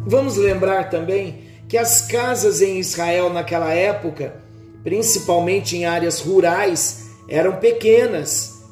Vamos 0.06 0.36
lembrar 0.36 0.90
também 0.90 1.44
que 1.68 1.78
as 1.78 2.02
casas 2.02 2.60
em 2.60 2.78
Israel 2.78 3.30
naquela 3.30 3.72
época, 3.72 4.34
principalmente 4.82 5.76
em 5.76 5.86
áreas 5.86 6.20
rurais, 6.20 7.10
eram 7.28 7.56
pequenas. 7.56 8.64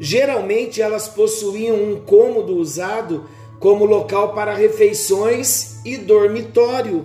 Geralmente 0.00 0.80
elas 0.80 1.06
possuíam 1.06 1.76
um 1.76 2.00
cômodo 2.00 2.56
usado 2.56 3.28
como 3.60 3.84
local 3.84 4.34
para 4.34 4.54
refeições 4.54 5.84
e 5.84 5.96
dormitório. 5.98 7.04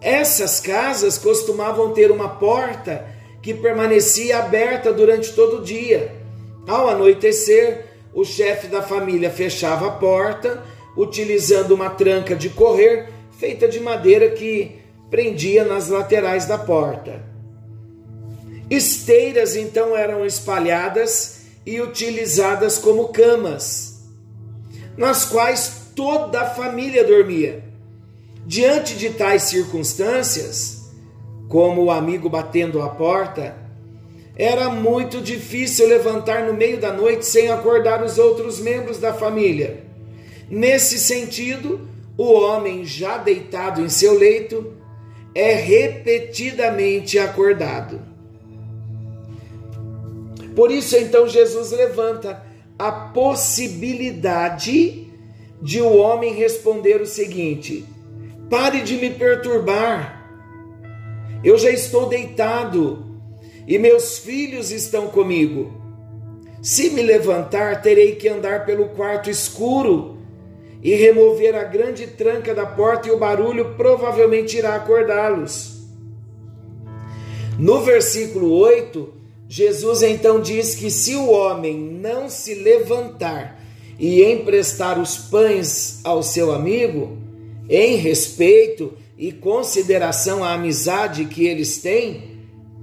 Essas 0.00 0.60
casas 0.60 1.18
costumavam 1.18 1.92
ter 1.92 2.10
uma 2.10 2.28
porta 2.28 3.19
que 3.42 3.54
permanecia 3.54 4.38
aberta 4.38 4.92
durante 4.92 5.32
todo 5.32 5.58
o 5.58 5.64
dia 5.64 6.20
ao 6.70 6.88
anoitecer, 6.88 7.86
o 8.14 8.24
chefe 8.24 8.68
da 8.68 8.82
família 8.82 9.30
fechava 9.30 9.88
a 9.88 9.90
porta, 9.90 10.62
utilizando 10.96 11.72
uma 11.72 11.90
tranca 11.90 12.34
de 12.36 12.48
correr 12.48 13.08
feita 13.38 13.66
de 13.66 13.80
madeira 13.80 14.30
que 14.30 14.76
prendia 15.10 15.64
nas 15.64 15.88
laterais 15.88 16.46
da 16.46 16.58
porta. 16.58 17.24
Esteiras 18.70 19.56
então 19.56 19.96
eram 19.96 20.24
espalhadas 20.24 21.40
e 21.66 21.80
utilizadas 21.80 22.78
como 22.78 23.08
camas, 23.08 24.02
nas 24.96 25.24
quais 25.24 25.88
toda 25.96 26.42
a 26.42 26.50
família 26.50 27.02
dormia. 27.02 27.64
Diante 28.46 28.94
de 28.96 29.10
tais 29.10 29.42
circunstâncias, 29.44 30.79
como 31.50 31.82
o 31.82 31.90
amigo 31.90 32.30
batendo 32.30 32.80
a 32.80 32.88
porta, 32.88 33.54
era 34.36 34.70
muito 34.70 35.20
difícil 35.20 35.88
levantar 35.88 36.44
no 36.44 36.54
meio 36.54 36.78
da 36.78 36.92
noite 36.92 37.26
sem 37.26 37.50
acordar 37.50 38.04
os 38.04 38.18
outros 38.18 38.60
membros 38.60 38.98
da 38.98 39.12
família. 39.12 39.82
Nesse 40.48 40.96
sentido, 40.96 41.80
o 42.16 42.32
homem 42.32 42.84
já 42.84 43.18
deitado 43.18 43.82
em 43.82 43.88
seu 43.88 44.16
leito 44.16 44.74
é 45.34 45.54
repetidamente 45.54 47.18
acordado. 47.18 48.00
Por 50.54 50.70
isso, 50.70 50.96
então, 50.96 51.26
Jesus 51.26 51.72
levanta 51.72 52.46
a 52.78 52.92
possibilidade 52.92 55.08
de 55.60 55.80
o 55.80 55.96
homem 55.96 56.32
responder 56.32 57.00
o 57.00 57.06
seguinte: 57.06 57.84
pare 58.48 58.82
de 58.82 58.96
me 58.96 59.10
perturbar, 59.10 60.19
eu 61.42 61.56
já 61.58 61.70
estou 61.70 62.08
deitado 62.08 63.06
e 63.66 63.78
meus 63.78 64.18
filhos 64.18 64.70
estão 64.70 65.08
comigo. 65.08 65.72
Se 66.62 66.90
me 66.90 67.02
levantar, 67.02 67.80
terei 67.80 68.16
que 68.16 68.28
andar 68.28 68.66
pelo 68.66 68.88
quarto 68.90 69.30
escuro 69.30 70.18
e 70.82 70.94
remover 70.94 71.54
a 71.54 71.64
grande 71.64 72.06
tranca 72.06 72.54
da 72.54 72.66
porta, 72.66 73.08
e 73.08 73.10
o 73.10 73.18
barulho 73.18 73.74
provavelmente 73.76 74.56
irá 74.56 74.74
acordá-los. 74.74 75.80
No 77.58 77.82
versículo 77.82 78.52
8, 78.52 79.12
Jesus 79.48 80.02
então 80.02 80.40
diz 80.40 80.74
que 80.74 80.90
se 80.90 81.14
o 81.14 81.30
homem 81.30 81.76
não 81.76 82.28
se 82.28 82.54
levantar 82.54 83.60
e 83.98 84.22
emprestar 84.22 84.98
os 84.98 85.16
pães 85.16 86.00
ao 86.04 86.22
seu 86.22 86.52
amigo, 86.52 87.18
em 87.68 87.96
respeito 87.96 88.94
e 89.20 89.30
consideração 89.30 90.42
à 90.42 90.54
amizade 90.54 91.26
que 91.26 91.46
eles 91.46 91.82
têm, 91.82 92.40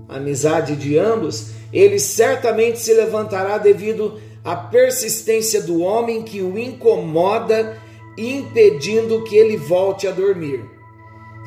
amizade 0.08 0.75
de 0.75 0.96
ambos, 0.96 1.48
ele 1.74 1.98
certamente 1.98 2.79
se 2.79 2.94
levantará 2.94 3.58
devido 3.58 4.22
à 4.44 4.56
persistência 4.56 5.63
do 5.63 5.82
homem 5.82 6.22
que 6.22 6.44
o 6.44 6.56
incomoda, 6.56 7.82
impedindo 8.15 9.24
que 9.24 9.36
ele 9.36 9.58
volte 9.58 10.08
a 10.08 10.12
dormir. 10.12 10.63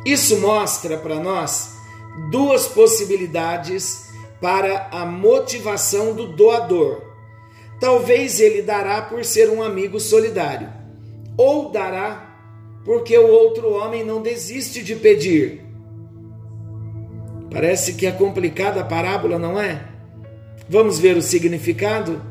Isso 0.05 0.41
mostra 0.41 0.99
para 0.99 1.21
nós 1.21 1.73
duas 2.29 2.67
possibilidades 2.67 4.11
para 4.41 4.89
a 4.91 5.07
motivação 5.07 6.15
do 6.15 6.27
doador. 6.27 7.01
Talvez 7.79 8.41
ele 8.41 8.61
dará 8.61 9.03
por 9.03 9.25
ser 9.25 9.51
um 9.51 9.63
amigo 9.63 10.01
solidário, 10.01 10.69
ou 11.37 11.71
dará 11.71 12.30
porque 12.85 13.17
o 13.17 13.29
outro 13.29 13.73
homem 13.73 14.05
não 14.05 14.23
desiste 14.23 14.83
de 14.83 14.97
pedir. 14.97 15.63
Parece 17.51 17.95
que 17.95 18.07
é 18.07 18.13
complicada 18.13 18.81
a 18.81 18.85
parábola, 18.85 19.39
não 19.39 19.61
é? 19.61 19.85
Vamos 20.69 20.99
ver 20.99 21.17
o 21.17 21.23
significado? 21.23 22.23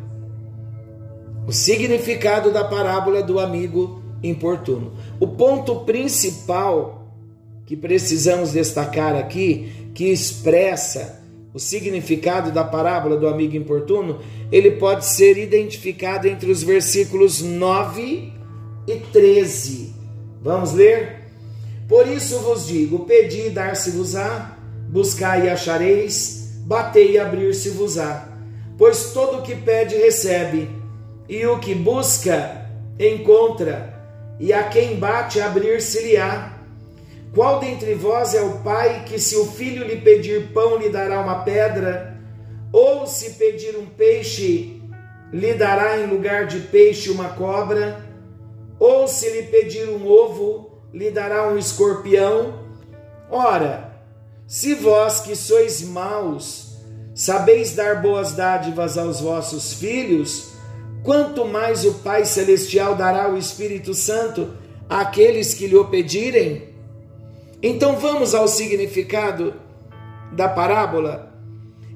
O 1.46 1.52
significado 1.52 2.52
da 2.52 2.64
parábola 2.64 3.22
do 3.22 3.40
amigo 3.40 4.02
importuno. 4.24 4.94
O 5.20 5.28
ponto 5.28 5.82
principal 5.82 7.14
que 7.66 7.76
precisamos 7.76 8.54
destacar 8.54 9.16
aqui, 9.16 9.92
que 9.94 10.06
expressa 10.06 11.22
o 11.54 11.60
significado 11.60 12.52
da 12.52 12.64
parábola 12.64 13.18
do 13.18 13.28
amigo 13.28 13.56
importuno, 13.56 14.20
ele 14.52 14.72
pode 14.72 15.06
ser 15.06 15.38
identificado 15.38 16.28
entre 16.28 16.50
os 16.52 16.64
versículos 16.64 17.42
9 17.42 18.32
e 18.88 18.96
13. 18.96 19.89
Vamos 20.42 20.74
ler? 20.74 21.20
Por 21.88 22.08
isso 22.08 22.40
vos 22.40 22.68
digo: 22.68 23.06
pedi 23.06 23.48
e 23.48 23.50
dar-se-vos-á, 23.50 24.58
buscai 24.88 25.48
e 25.48 25.50
achareis, 25.50 26.54
batei 26.66 27.14
e 27.14 27.20
abrir-se-vos-á. 27.20 28.30
Pois 28.78 29.12
todo 29.12 29.40
o 29.40 29.42
que 29.42 29.56
pede 29.56 29.96
recebe, 29.98 30.70
e 31.28 31.46
o 31.46 31.60
que 31.60 31.76
busca 31.76 32.66
encontra, 32.98 33.94
e 34.40 34.54
a 34.54 34.64
quem 34.64 34.96
bate 34.96 35.42
abrir-se-lhe-á. 35.42 36.54
Qual 37.34 37.60
dentre 37.60 37.94
vós 37.94 38.34
é 38.34 38.42
o 38.42 38.60
pai 38.60 39.04
que, 39.06 39.20
se 39.20 39.36
o 39.36 39.46
filho 39.46 39.86
lhe 39.86 39.98
pedir 39.98 40.52
pão, 40.54 40.78
lhe 40.78 40.90
dará 40.90 41.20
uma 41.20 41.44
pedra? 41.44 42.18
Ou 42.72 43.06
se 43.06 43.32
pedir 43.32 43.76
um 43.76 43.86
peixe, 43.86 44.82
lhe 45.32 45.54
dará 45.54 46.00
em 46.00 46.08
lugar 46.08 46.48
de 46.48 46.60
peixe 46.60 47.10
uma 47.10 47.30
cobra? 47.30 48.09
Ou 48.80 49.08
se 49.08 49.30
lhe 49.30 49.44
pedir 49.44 49.90
um 49.90 50.08
ovo, 50.08 50.80
lhe 50.94 51.12
dará 51.12 51.52
um 51.52 51.58
escorpião? 51.58 52.60
Ora, 53.30 53.94
se 54.48 54.74
vós 54.74 55.20
que 55.20 55.36
sois 55.36 55.82
maus, 55.82 56.78
sabeis 57.14 57.76
dar 57.76 58.02
boas 58.02 58.32
dádivas 58.32 58.98
aos 58.98 59.20
vossos 59.20 59.74
filhos, 59.74 60.52
quanto 61.04 61.46
mais 61.46 61.84
o 61.84 61.96
Pai 61.96 62.26
Celestial 62.26 62.96
dará 62.96 63.30
o 63.30 63.38
Espírito 63.38 63.94
Santo 63.94 64.54
àqueles 64.90 65.54
que 65.54 65.68
lhe 65.68 65.76
o 65.76 65.86
pedirem? 65.86 66.70
Então 67.62 67.98
vamos 67.98 68.34
ao 68.34 68.48
significado 68.48 69.54
da 70.32 70.48
parábola. 70.48 71.34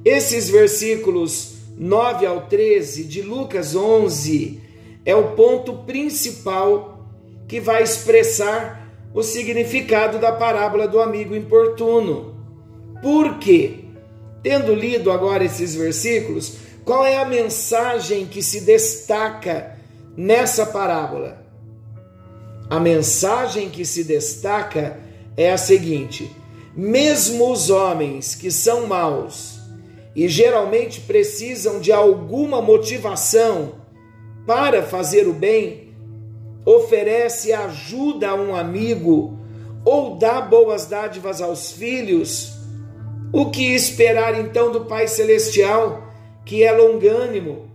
Esses 0.04 0.50
versículos 0.50 1.54
9 1.78 2.26
ao 2.26 2.48
13 2.48 3.06
de 3.06 3.22
Lucas 3.22 3.74
11 3.74 4.62
é 5.06 5.16
o 5.16 5.32
ponto 5.32 5.80
principal 5.86 7.08
que 7.48 7.60
vai 7.60 7.84
expressar 7.84 8.92
o 9.14 9.22
significado 9.22 10.18
da 10.18 10.32
parábola 10.32 10.88
do 10.88 11.00
amigo 11.00 11.36
importuno. 11.36 12.36
Por 13.02 13.38
quê? 13.38 13.80
Tendo 14.42 14.74
lido 14.74 15.12
agora 15.12 15.44
esses 15.44 15.76
versículos, 15.76 16.58
qual 16.84 17.06
é 17.06 17.18
a 17.18 17.26
mensagem 17.26 18.26
que 18.26 18.42
se 18.42 18.62
destaca 18.62 19.78
nessa 20.18 20.66
parábola? 20.66 21.44
A 22.70 22.80
mensagem 22.80 23.70
que 23.70 23.86
se 23.86 24.04
destaca 24.04 25.00
é 25.38 25.52
a 25.52 25.58
seguinte: 25.58 26.30
mesmo 26.76 27.52
os 27.52 27.70
homens 27.70 28.36
que 28.36 28.50
são 28.50 28.88
maus 28.88 29.60
e 30.16 30.28
geralmente 30.28 31.02
precisam 31.02 31.80
de 31.80 31.92
alguma 31.92 32.62
motivação 32.62 33.83
para 34.46 34.84
fazer 34.84 35.28
o 35.28 35.34
bem, 35.34 35.94
oferece 36.66 37.52
ajuda 37.52 38.30
a 38.30 38.36
um 38.36 38.56
amigo 38.56 39.38
ou 39.86 40.16
dá 40.16 40.40
boas 40.42 40.86
dádivas 40.86 41.42
aos 41.42 41.72
filhos, 41.72 42.54
o 43.32 43.50
que 43.50 43.74
esperar 43.74 44.40
então 44.40 44.72
do 44.72 44.86
Pai 44.86 45.08
Celestial, 45.08 46.04
que 46.46 46.64
é 46.64 46.72
longânimo 46.72 47.70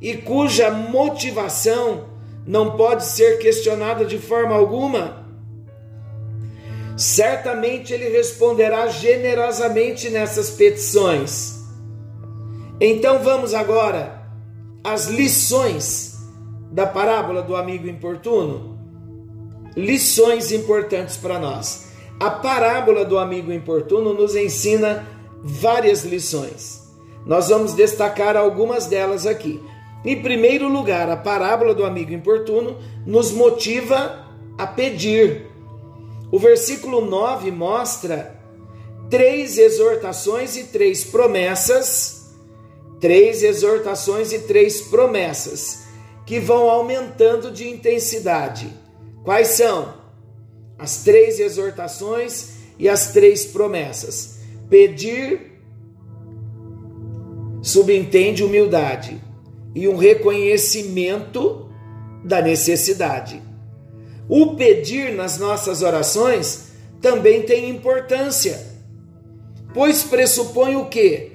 e 0.00 0.14
cuja 0.16 0.70
motivação 0.70 2.06
não 2.46 2.76
pode 2.76 3.04
ser 3.04 3.38
questionada 3.38 4.04
de 4.04 4.18
forma 4.18 4.54
alguma? 4.54 5.24
Certamente 6.96 7.92
ele 7.92 8.08
responderá 8.08 8.86
generosamente 8.88 10.08
nessas 10.08 10.50
petições. 10.50 11.56
Então 12.80 13.22
vamos 13.22 13.52
agora 13.52 14.15
as 14.86 15.06
lições 15.08 16.16
da 16.70 16.86
parábola 16.86 17.42
do 17.42 17.56
amigo 17.56 17.88
importuno? 17.88 18.78
Lições 19.76 20.52
importantes 20.52 21.16
para 21.16 21.40
nós. 21.40 21.88
A 22.20 22.30
parábola 22.30 23.04
do 23.04 23.18
amigo 23.18 23.52
importuno 23.52 24.14
nos 24.14 24.36
ensina 24.36 25.04
várias 25.42 26.04
lições. 26.04 26.86
Nós 27.26 27.48
vamos 27.48 27.74
destacar 27.74 28.36
algumas 28.36 28.86
delas 28.86 29.26
aqui. 29.26 29.60
Em 30.04 30.22
primeiro 30.22 30.68
lugar, 30.68 31.10
a 31.10 31.16
parábola 31.16 31.74
do 31.74 31.84
amigo 31.84 32.12
importuno 32.12 32.76
nos 33.04 33.32
motiva 33.32 34.24
a 34.56 34.68
pedir. 34.68 35.50
O 36.30 36.38
versículo 36.38 37.04
9 37.04 37.50
mostra 37.50 38.40
três 39.10 39.58
exortações 39.58 40.56
e 40.56 40.62
três 40.64 41.02
promessas 41.04 42.15
três 43.00 43.42
exortações 43.42 44.32
e 44.32 44.40
três 44.40 44.80
promessas 44.80 45.84
que 46.24 46.40
vão 46.40 46.68
aumentando 46.68 47.50
de 47.50 47.68
intensidade. 47.68 48.68
Quais 49.24 49.48
são? 49.48 49.94
As 50.78 51.02
três 51.04 51.38
exortações 51.38 52.56
e 52.78 52.88
as 52.88 53.12
três 53.12 53.46
promessas. 53.46 54.40
Pedir 54.68 55.52
subentende 57.62 58.44
humildade 58.44 59.20
e 59.74 59.88
um 59.88 59.96
reconhecimento 59.96 61.68
da 62.24 62.40
necessidade. 62.40 63.42
O 64.28 64.56
pedir 64.56 65.12
nas 65.14 65.38
nossas 65.38 65.82
orações 65.82 66.72
também 67.00 67.42
tem 67.42 67.70
importância, 67.70 68.66
pois 69.72 70.02
pressupõe 70.02 70.74
o 70.76 70.86
que? 70.86 71.32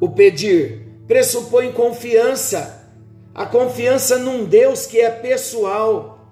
O 0.00 0.08
pedir 0.10 0.79
pressupõe 1.10 1.72
confiança, 1.72 2.88
a 3.34 3.44
confiança 3.44 4.16
num 4.16 4.44
Deus 4.44 4.86
que 4.86 5.00
é 5.00 5.10
pessoal, 5.10 6.24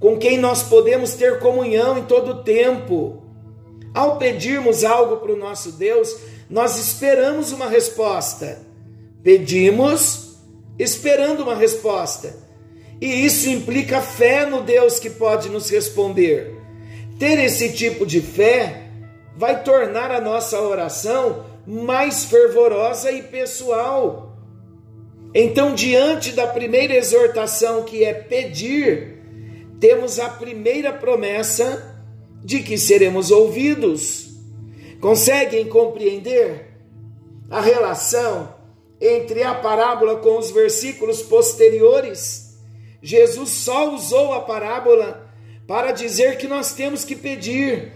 com 0.00 0.18
quem 0.18 0.36
nós 0.36 0.64
podemos 0.64 1.14
ter 1.14 1.38
comunhão 1.38 1.96
em 1.96 2.06
todo 2.06 2.32
o 2.32 2.42
tempo. 2.42 3.22
Ao 3.94 4.18
pedirmos 4.18 4.82
algo 4.82 5.18
para 5.18 5.32
o 5.32 5.36
nosso 5.36 5.70
Deus, 5.70 6.12
nós 6.50 6.76
esperamos 6.76 7.52
uma 7.52 7.68
resposta. 7.68 8.62
Pedimos 9.22 10.36
esperando 10.76 11.44
uma 11.44 11.54
resposta. 11.54 12.34
E 13.00 13.24
isso 13.24 13.48
implica 13.48 14.00
fé 14.02 14.44
no 14.44 14.60
Deus 14.60 14.98
que 14.98 15.08
pode 15.08 15.48
nos 15.48 15.70
responder. 15.70 16.52
Ter 17.16 17.38
esse 17.38 17.72
tipo 17.72 18.04
de 18.04 18.20
fé 18.20 18.88
vai 19.36 19.62
tornar 19.62 20.10
a 20.10 20.20
nossa 20.20 20.60
oração 20.60 21.44
mais 21.66 22.24
fervorosa 22.26 23.10
e 23.10 23.22
pessoal. 23.22 24.36
Então, 25.34 25.74
diante 25.74 26.32
da 26.32 26.46
primeira 26.46 26.94
exortação, 26.94 27.82
que 27.82 28.04
é 28.04 28.14
pedir, 28.14 29.22
temos 29.80 30.18
a 30.18 30.28
primeira 30.28 30.92
promessa 30.92 32.00
de 32.42 32.62
que 32.62 32.78
seremos 32.78 33.30
ouvidos. 33.30 34.28
Conseguem 35.00 35.68
compreender? 35.68 36.66
a 37.50 37.60
relação 37.60 38.54
entre 39.00 39.42
a 39.42 39.54
parábola 39.54 40.16
com 40.16 40.38
os 40.38 40.50
versículos 40.50 41.22
posteriores. 41.22 42.58
Jesus 43.02 43.50
só 43.50 43.94
usou 43.94 44.32
a 44.32 44.40
parábola 44.40 45.30
para 45.66 45.92
dizer 45.92 46.38
que 46.38 46.48
nós 46.48 46.74
temos 46.74 47.04
que 47.04 47.14
pedir 47.14 47.92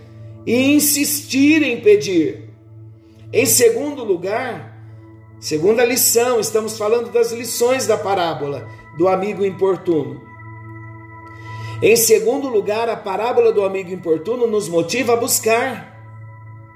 e 0.47 0.73
insistir 0.75 1.63
em 1.63 1.81
pedir. 1.81 2.50
Em 3.33 3.47
segundo 3.47 4.03
lugar, 4.03 4.77
segunda 5.39 5.85
lição, 5.85 6.41
estamos 6.41 6.77
falando 6.77 7.13
das 7.13 7.31
lições 7.31 7.87
da 7.87 7.97
parábola 7.97 8.69
do 8.99 9.07
amigo 9.07 9.45
importuno. 9.45 10.21
Em 11.81 11.95
segundo 11.95 12.49
lugar, 12.49 12.89
a 12.89 12.97
parábola 12.97 13.53
do 13.53 13.65
amigo 13.65 13.93
importuno 13.93 14.49
nos 14.49 14.69
motiva 14.69 15.13
a 15.13 15.17
buscar, 15.17 15.97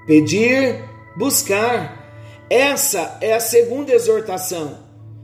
pedir, 0.07 0.81
buscar. 1.17 2.03
Essa 2.49 3.17
é 3.19 3.33
a 3.33 3.39
segunda 3.41 3.91
exortação. 3.91 4.79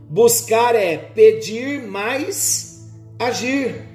Buscar 0.10 0.76
é 0.76 0.98
pedir 0.98 1.82
mais 1.82 2.92
agir. 3.18 3.88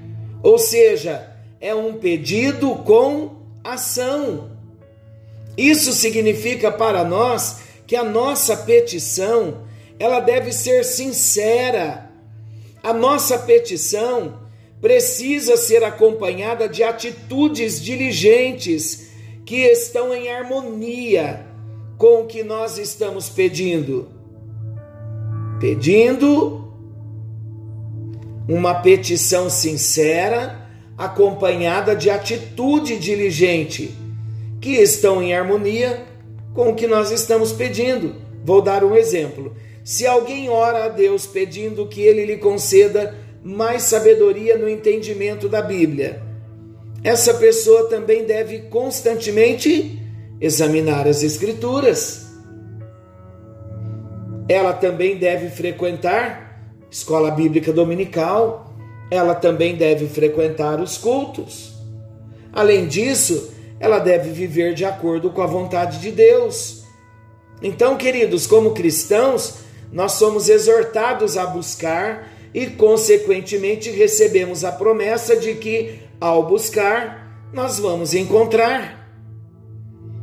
Ou 0.43 0.59
seja, 0.59 1.37
é 1.61 1.75
um 1.75 1.99
pedido 1.99 2.77
com 2.77 3.43
ação. 3.63 4.56
Isso 5.57 5.93
significa 5.93 6.71
para 6.71 7.03
nós 7.05 7.61
que 7.87 7.97
a 7.97 8.05
nossa 8.05 8.57
petição, 8.57 9.63
ela 9.99 10.21
deve 10.21 10.53
ser 10.53 10.85
sincera. 10.85 12.11
A 12.83 12.93
nossa 12.93 13.39
petição 13.39 14.41
precisa 14.81 15.57
ser 15.57 15.83
acompanhada 15.83 16.69
de 16.69 16.83
atitudes 16.83 17.81
diligentes 17.81 19.07
que 19.45 19.63
estão 19.65 20.13
em 20.13 20.31
harmonia 20.31 21.47
com 21.97 22.23
o 22.23 22.27
que 22.27 22.43
nós 22.43 22.77
estamos 22.77 23.29
pedindo. 23.29 24.09
Pedindo 25.59 26.67
uma 28.49 28.75
petição 28.75 29.49
sincera 29.49 30.67
acompanhada 30.97 31.95
de 31.95 32.11
atitude 32.11 32.99
diligente, 32.99 33.95
que 34.67 34.83
estão 34.83 35.23
em 35.23 35.33
harmonia 35.33 36.03
com 36.53 36.71
o 36.71 36.75
que 36.75 36.89
nós 36.89 37.13
estamos 37.13 37.53
pedindo. 37.53 38.17
Vou 38.45 38.61
dar 38.61 38.83
um 38.83 38.97
exemplo. 38.97 39.55
Se 39.85 40.05
alguém 40.05 40.49
ora 40.49 40.87
a 40.87 40.89
Deus 40.89 41.25
pedindo 41.25 41.87
que 41.87 42.03
ele 42.03 42.25
lhe 42.25 42.37
conceda 42.37 43.15
mais 43.45 43.85
sabedoria 43.85 44.59
no 44.59 44.69
entendimento 44.69 45.49
da 45.49 45.63
Bíblia, 45.63 46.21
essa 47.05 47.35
pessoa 47.35 47.89
também 47.89 48.25
deve 48.25 48.63
constantemente 48.63 50.03
examinar 50.41 51.07
as 51.07 51.23
Escrituras. 51.23 52.27
Ela 54.49 54.73
também 54.73 55.17
deve 55.17 55.49
frequentar 55.49 56.61
escola 56.91 57.31
bíblica 57.31 57.73
dominical, 57.73 58.75
ela 59.13 59.37
também 59.37 59.77
deve 59.77 60.09
frequentar 60.09 60.81
os 60.81 60.99
cultos. 60.99 61.73
Além 62.53 62.89
disso, 62.89 63.55
ela 63.79 63.99
deve 63.99 64.31
viver 64.31 64.75
de 64.75 64.85
acordo 64.85 65.31
com 65.31 65.43
a 65.43 65.47
vontade 65.47 65.99
de 66.01 66.11
Deus. 66.11 66.85
Então, 67.63 67.97
queridos, 67.97 68.47
como 68.47 68.73
cristãos, 68.73 69.61
nós 69.93 70.13
somos 70.13 70.49
exortados 70.49 71.37
a 71.37 71.47
buscar 71.47 72.29
e, 72.53 72.67
consequentemente, 72.67 73.91
recebemos 73.91 74.65
a 74.65 74.73
promessa 74.73 75.37
de 75.37 75.55
que, 75.55 76.01
ao 76.21 76.47
buscar, 76.47 77.49
nós 77.53 77.79
vamos 77.79 78.15
encontrar. 78.15 79.09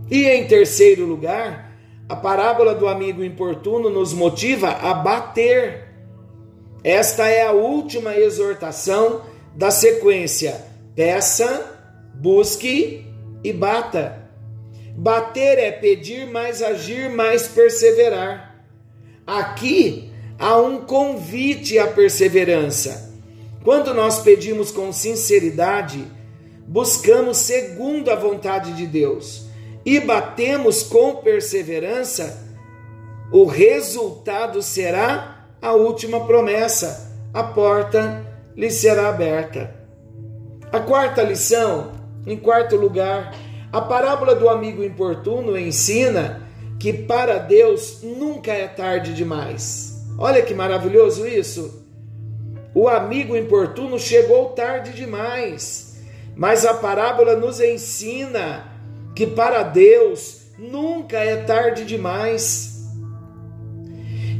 E 0.09 0.25
em 0.25 0.45
terceiro 0.47 1.05
lugar, 1.05 1.71
a 2.09 2.15
parábola 2.15 2.75
do 2.75 2.87
amigo 2.87 3.23
importuno 3.23 3.89
nos 3.89 4.13
motiva 4.13 4.69
a 4.69 4.93
bater 4.93 5.93
esta 6.83 7.27
é 7.27 7.43
a 7.43 7.53
última 7.53 8.15
exortação 8.15 9.21
da 9.55 9.71
sequência: 9.71 10.61
peça, 10.93 11.79
busque 12.13 13.05
e 13.43 13.51
bata. 13.51 14.21
Bater 14.95 15.57
é 15.57 15.71
pedir, 15.71 16.27
mais 16.27 16.61
agir, 16.61 17.09
mais 17.09 17.47
perseverar. 17.47 18.63
Aqui 19.25 20.11
há 20.37 20.57
um 20.57 20.81
convite 20.81 21.79
à 21.79 21.87
perseverança. 21.87 23.11
Quando 23.63 23.93
nós 23.93 24.19
pedimos 24.19 24.71
com 24.71 24.91
sinceridade, 24.91 26.05
buscamos 26.67 27.37
segundo 27.37 28.11
a 28.11 28.15
vontade 28.15 28.73
de 28.73 28.85
Deus 28.85 29.45
e 29.85 29.99
batemos 29.99 30.83
com 30.83 31.15
perseverança, 31.17 32.41
o 33.31 33.45
resultado 33.45 34.61
será 34.61 35.47
a 35.61 35.73
última 35.73 36.25
promessa: 36.25 37.11
a 37.33 37.43
porta 37.43 38.25
lhe 38.55 38.69
será 38.69 39.09
aberta. 39.09 39.73
A 40.71 40.79
quarta 40.79 41.21
lição, 41.21 41.92
em 42.25 42.37
quarto 42.37 42.75
lugar, 42.75 43.33
a 43.71 43.81
parábola 43.81 44.35
do 44.35 44.49
amigo 44.49 44.83
importuno 44.83 45.57
ensina 45.57 46.47
que 46.79 46.93
para 46.93 47.37
Deus 47.37 47.99
nunca 48.03 48.51
é 48.51 48.67
tarde 48.67 49.13
demais. 49.13 50.05
Olha 50.17 50.41
que 50.41 50.53
maravilhoso 50.53 51.27
isso! 51.27 51.83
O 52.75 52.87
amigo 52.87 53.35
importuno 53.35 53.99
chegou 53.99 54.49
tarde 54.49 54.93
demais, 54.93 55.97
mas 56.35 56.65
a 56.65 56.73
parábola 56.73 57.35
nos 57.35 57.59
ensina 57.59 58.71
que 59.15 59.27
para 59.27 59.61
Deus 59.61 60.41
nunca 60.57 61.17
é 61.17 61.37
tarde 61.37 61.85
demais. 61.85 62.73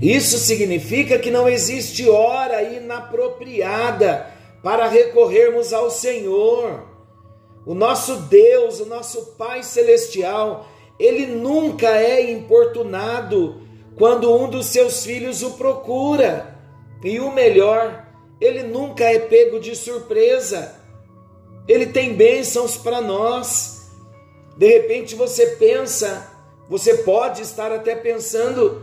Isso 0.01 0.37
significa 0.37 1.17
que 1.17 1.31
não 1.31 1.47
existe 1.47 2.09
hora 2.09 2.61
inapropriada 2.61 4.27
para 4.61 4.87
recorrermos 4.87 5.71
ao 5.71 5.89
Senhor. 5.89 6.92
O 7.65 7.73
nosso 7.73 8.15
Deus, 8.23 8.79
o 8.79 8.85
nosso 8.85 9.33
Pai 9.37 9.63
Celestial, 9.63 10.67
ele 10.99 11.25
nunca 11.25 11.97
é 11.97 12.31
importunado 12.31 13.61
quando 13.95 14.33
um 14.33 14.49
dos 14.49 14.67
seus 14.67 15.05
filhos 15.05 15.41
o 15.41 15.51
procura. 15.51 16.57
E 17.03 17.19
o 17.19 17.31
melhor, 17.31 18.07
ele 18.39 18.63
nunca 18.63 19.05
é 19.05 19.19
pego 19.19 19.59
de 19.59 19.75
surpresa. 19.75 20.75
Ele 21.67 21.87
tem 21.87 22.13
bênçãos 22.13 22.75
para 22.75 22.99
nós. 22.99 23.91
De 24.57 24.67
repente 24.67 25.15
você 25.15 25.47
pensa, 25.57 26.29
você 26.69 26.95
pode 26.97 27.41
estar 27.41 27.71
até 27.71 27.95
pensando 27.95 28.81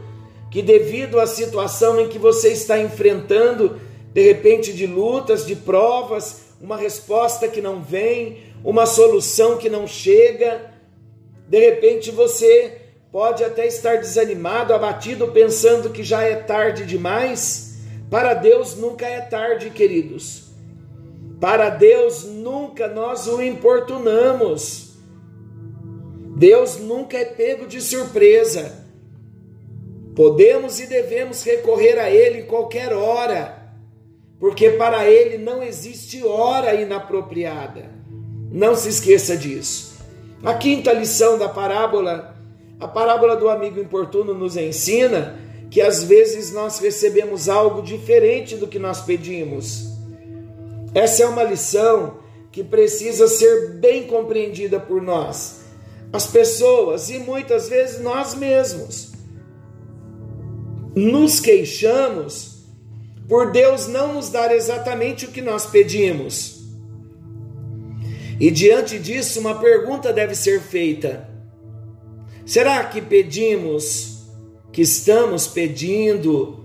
que 0.51 0.62
devido 0.62 1.21
à 1.21 1.27
situação 1.27 2.01
em 2.01 2.09
que 2.09 2.19
você 2.19 2.49
está 2.49 2.79
enfrentando, 2.79 3.81
de 4.12 4.23
repente 4.23 4.73
de 4.73 4.87
lutas, 4.87 5.47
de 5.47 5.55
provas, 5.55 6.51
uma 6.61 6.77
resposta 6.77 7.47
que 7.47 7.62
não 7.62 7.83
vem, 7.83 8.50
uma 8.64 8.87
solução 8.87 9.57
que 9.57 9.68
não 9.68 9.87
chega, 9.87 10.70
de 11.49 11.59
repente 11.59 12.11
você 12.11 12.79
pode 13.11 13.42
até 13.42 13.66
estar 13.66 13.96
desanimado, 13.96 14.73
abatido, 14.73 15.29
pensando 15.29 15.90
que 15.90 16.03
já 16.03 16.23
é 16.23 16.37
tarde 16.37 16.85
demais. 16.87 17.79
Para 18.11 18.35
Deus 18.35 18.77
nunca 18.77 19.07
é 19.07 19.20
tarde, 19.20 19.70
queridos. 19.70 20.51
Para 21.40 21.70
Deus 21.70 22.25
nunca 22.25 22.87
nós 22.87 23.27
o 23.27 23.42
importunamos. 23.42 24.90
Deus 26.37 26.79
nunca 26.79 27.16
é 27.16 27.25
pego 27.25 27.66
de 27.66 27.81
surpresa. 27.81 28.85
Podemos 30.14 30.81
e 30.81 30.87
devemos 30.87 31.42
recorrer 31.42 31.99
a 31.99 32.11
Ele 32.11 32.42
qualquer 32.42 32.92
hora, 32.92 33.73
porque 34.38 34.70
para 34.70 35.09
Ele 35.09 35.38
não 35.38 35.62
existe 35.62 36.25
hora 36.25 36.75
inapropriada. 36.75 38.00
Não 38.51 38.75
se 38.75 38.89
esqueça 38.89 39.37
disso. 39.37 39.99
A 40.43 40.55
quinta 40.55 40.93
lição 40.93 41.39
da 41.39 41.49
parábola, 41.49 42.37
a 42.79 42.89
parábola 42.89 43.37
do 43.37 43.49
amigo 43.49 43.79
importuno, 43.79 44.35
nos 44.35 44.57
ensina 44.57 45.39
que 45.71 45.81
às 45.81 46.03
vezes 46.03 46.53
nós 46.53 46.79
recebemos 46.79 47.49
algo 47.49 47.83
diferente 47.83 48.57
do 48.57 48.67
que 48.67 48.79
nós 48.79 49.03
pedimos. 49.03 49.87
Essa 50.95 51.23
é 51.23 51.27
uma 51.27 51.45
lição 51.45 52.19
que 52.51 52.65
precisa 52.65 53.29
ser 53.29 53.75
bem 53.75 54.09
compreendida 54.09 54.81
por 54.81 55.01
nós, 55.01 55.61
as 56.13 56.27
pessoas 56.27 57.09
e 57.09 57.19
muitas 57.21 57.69
vezes 57.69 58.01
nós 58.01 58.35
mesmos 58.35 59.11
nos 60.95 61.39
queixamos 61.39 62.65
por 63.29 63.53
Deus 63.53 63.87
não 63.87 64.15
nos 64.15 64.29
dar 64.29 64.53
exatamente 64.53 65.25
o 65.25 65.29
que 65.29 65.41
nós 65.41 65.67
pedimos. 65.67 66.60
E 68.40 68.50
diante 68.50 68.98
disso, 68.98 69.38
uma 69.38 69.57
pergunta 69.57 70.14
deve 70.14 70.35
ser 70.35 70.62
feita: 70.62 71.29
será 72.46 72.83
que 72.85 73.03
pedimos, 73.03 74.24
que 74.72 74.81
estamos 74.81 75.46
pedindo 75.46 76.64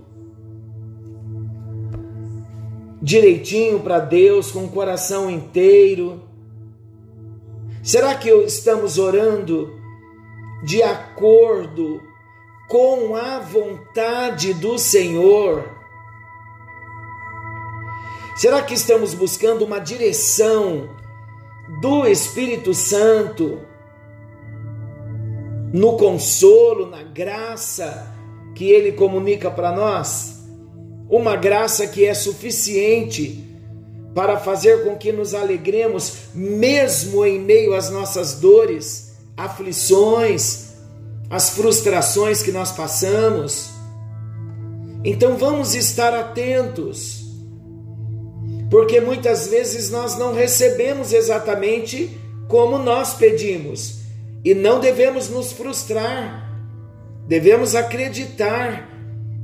direitinho 3.02 3.80
para 3.80 3.98
Deus, 3.98 4.50
com 4.50 4.64
o 4.64 4.70
coração 4.70 5.30
inteiro? 5.30 6.22
Será 7.82 8.14
que 8.14 8.30
estamos 8.30 8.96
orando 8.96 9.78
de 10.64 10.82
acordo 10.82 12.00
com 12.68 13.14
a 13.14 13.38
vontade 13.38 14.54
do 14.54 14.78
Senhor? 14.78 15.76
Será 18.34 18.62
que 18.62 18.74
estamos 18.74 19.12
buscando 19.12 19.64
uma 19.64 19.78
direção 19.78 20.88
do 21.80 22.06
Espírito 22.06 22.72
Santo 22.72 23.60
no 25.72 25.96
consolo, 25.96 26.86
na 26.86 27.02
graça 27.02 28.14
que 28.54 28.70
ele 28.70 28.92
comunica 28.92 29.50
para 29.50 29.72
nós? 29.72 30.44
Uma 31.08 31.36
graça 31.36 31.86
que 31.86 32.04
é 32.04 32.14
suficiente 32.14 33.44
para 34.14 34.38
fazer 34.38 34.82
com 34.84 34.96
que 34.96 35.12
nos 35.12 35.34
alegremos, 35.34 36.30
mesmo 36.34 37.24
em 37.24 37.38
meio 37.38 37.74
às 37.74 37.90
nossas 37.90 38.40
dores, 38.40 39.14
aflições, 39.36 40.70
as 41.28 41.50
frustrações 41.50 42.42
que 42.42 42.50
nós 42.50 42.72
passamos. 42.72 43.68
Então 45.04 45.36
vamos 45.36 45.74
estar 45.74 46.14
atentos, 46.14 47.25
porque 48.70 49.00
muitas 49.00 49.46
vezes 49.48 49.90
nós 49.90 50.18
não 50.18 50.34
recebemos 50.34 51.12
exatamente 51.12 52.18
como 52.48 52.78
nós 52.78 53.14
pedimos, 53.14 54.00
e 54.44 54.54
não 54.54 54.78
devemos 54.78 55.28
nos 55.28 55.52
frustrar, 55.52 56.52
devemos 57.26 57.74
acreditar 57.74 58.88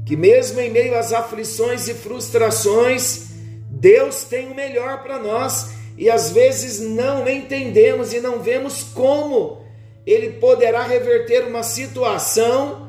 que, 0.06 0.16
mesmo 0.16 0.60
em 0.60 0.70
meio 0.70 0.96
às 0.96 1.12
aflições 1.12 1.88
e 1.88 1.94
frustrações, 1.94 3.30
Deus 3.68 4.24
tem 4.24 4.48
o 4.48 4.54
melhor 4.54 5.02
para 5.02 5.18
nós. 5.18 5.70
E 5.96 6.10
às 6.10 6.30
vezes 6.30 6.80
não 6.80 7.28
entendemos 7.28 8.12
e 8.12 8.20
não 8.20 8.40
vemos 8.40 8.82
como 8.82 9.64
Ele 10.06 10.30
poderá 10.34 10.82
reverter 10.82 11.46
uma 11.46 11.62
situação 11.62 12.88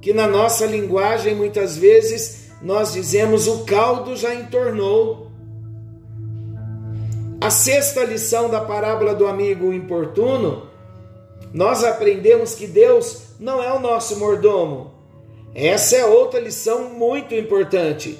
que, 0.00 0.12
na 0.12 0.26
nossa 0.26 0.64
linguagem, 0.64 1.34
muitas 1.34 1.76
vezes 1.76 2.50
nós 2.62 2.92
dizemos 2.92 3.46
o 3.46 3.64
caldo 3.64 4.16
já 4.16 4.34
entornou. 4.34 5.29
A 7.40 7.48
sexta 7.48 8.04
lição 8.04 8.50
da 8.50 8.60
parábola 8.60 9.14
do 9.14 9.26
amigo 9.26 9.72
importuno, 9.72 10.68
nós 11.54 11.82
aprendemos 11.82 12.54
que 12.54 12.66
Deus 12.66 13.22
não 13.40 13.62
é 13.62 13.72
o 13.72 13.80
nosso 13.80 14.18
mordomo. 14.18 14.92
Essa 15.54 15.96
é 15.96 16.04
outra 16.04 16.38
lição 16.38 16.90
muito 16.90 17.34
importante. 17.34 18.18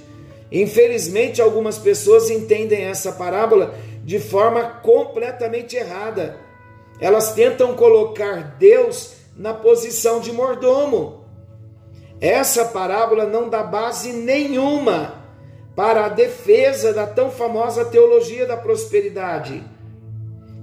Infelizmente, 0.50 1.42
algumas 1.42 1.76
pessoas 1.76 2.30
entendem 2.30 2.84
essa 2.84 3.12
parábola 3.12 3.74
de 4.02 4.18
forma 4.18 4.64
completamente 4.82 5.76
errada. 5.76 6.38
Elas 6.98 7.34
tentam 7.34 7.74
colocar 7.74 8.56
Deus 8.58 9.16
na 9.36 9.52
posição 9.52 10.20
de 10.20 10.32
mordomo. 10.32 11.26
Essa 12.22 12.64
parábola 12.64 13.26
não 13.26 13.50
dá 13.50 13.62
base 13.62 14.14
nenhuma 14.14 15.19
para 15.80 16.04
a 16.04 16.08
defesa 16.10 16.92
da 16.92 17.06
tão 17.06 17.30
famosa 17.30 17.86
teologia 17.86 18.44
da 18.44 18.54
prosperidade. 18.54 19.64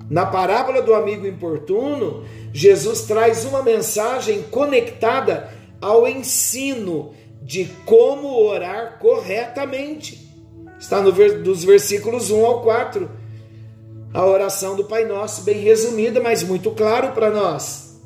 Na 0.08 0.28
parábola 0.28 0.80
do 0.80 0.94
amigo 0.94 1.26
importuno, 1.26 2.24
Jesus 2.54 3.02
traz 3.02 3.44
uma 3.44 3.64
mensagem 3.64 4.44
conectada 4.44 5.52
ao 5.82 6.08
ensino 6.08 7.16
de 7.42 7.66
como 7.84 8.28
orar 8.28 9.00
corretamente. 9.00 10.32
Está 10.80 11.02
no 11.02 11.12
dos 11.12 11.64
versículos 11.64 12.30
1 12.30 12.46
ao 12.46 12.62
4. 12.62 13.10
A 14.14 14.24
oração 14.24 14.76
do 14.76 14.84
Pai 14.84 15.04
Nosso, 15.06 15.42
bem 15.42 15.58
resumida, 15.62 16.22
mas 16.22 16.44
muito 16.44 16.70
claro 16.70 17.14
para 17.14 17.32
nós. 17.32 18.00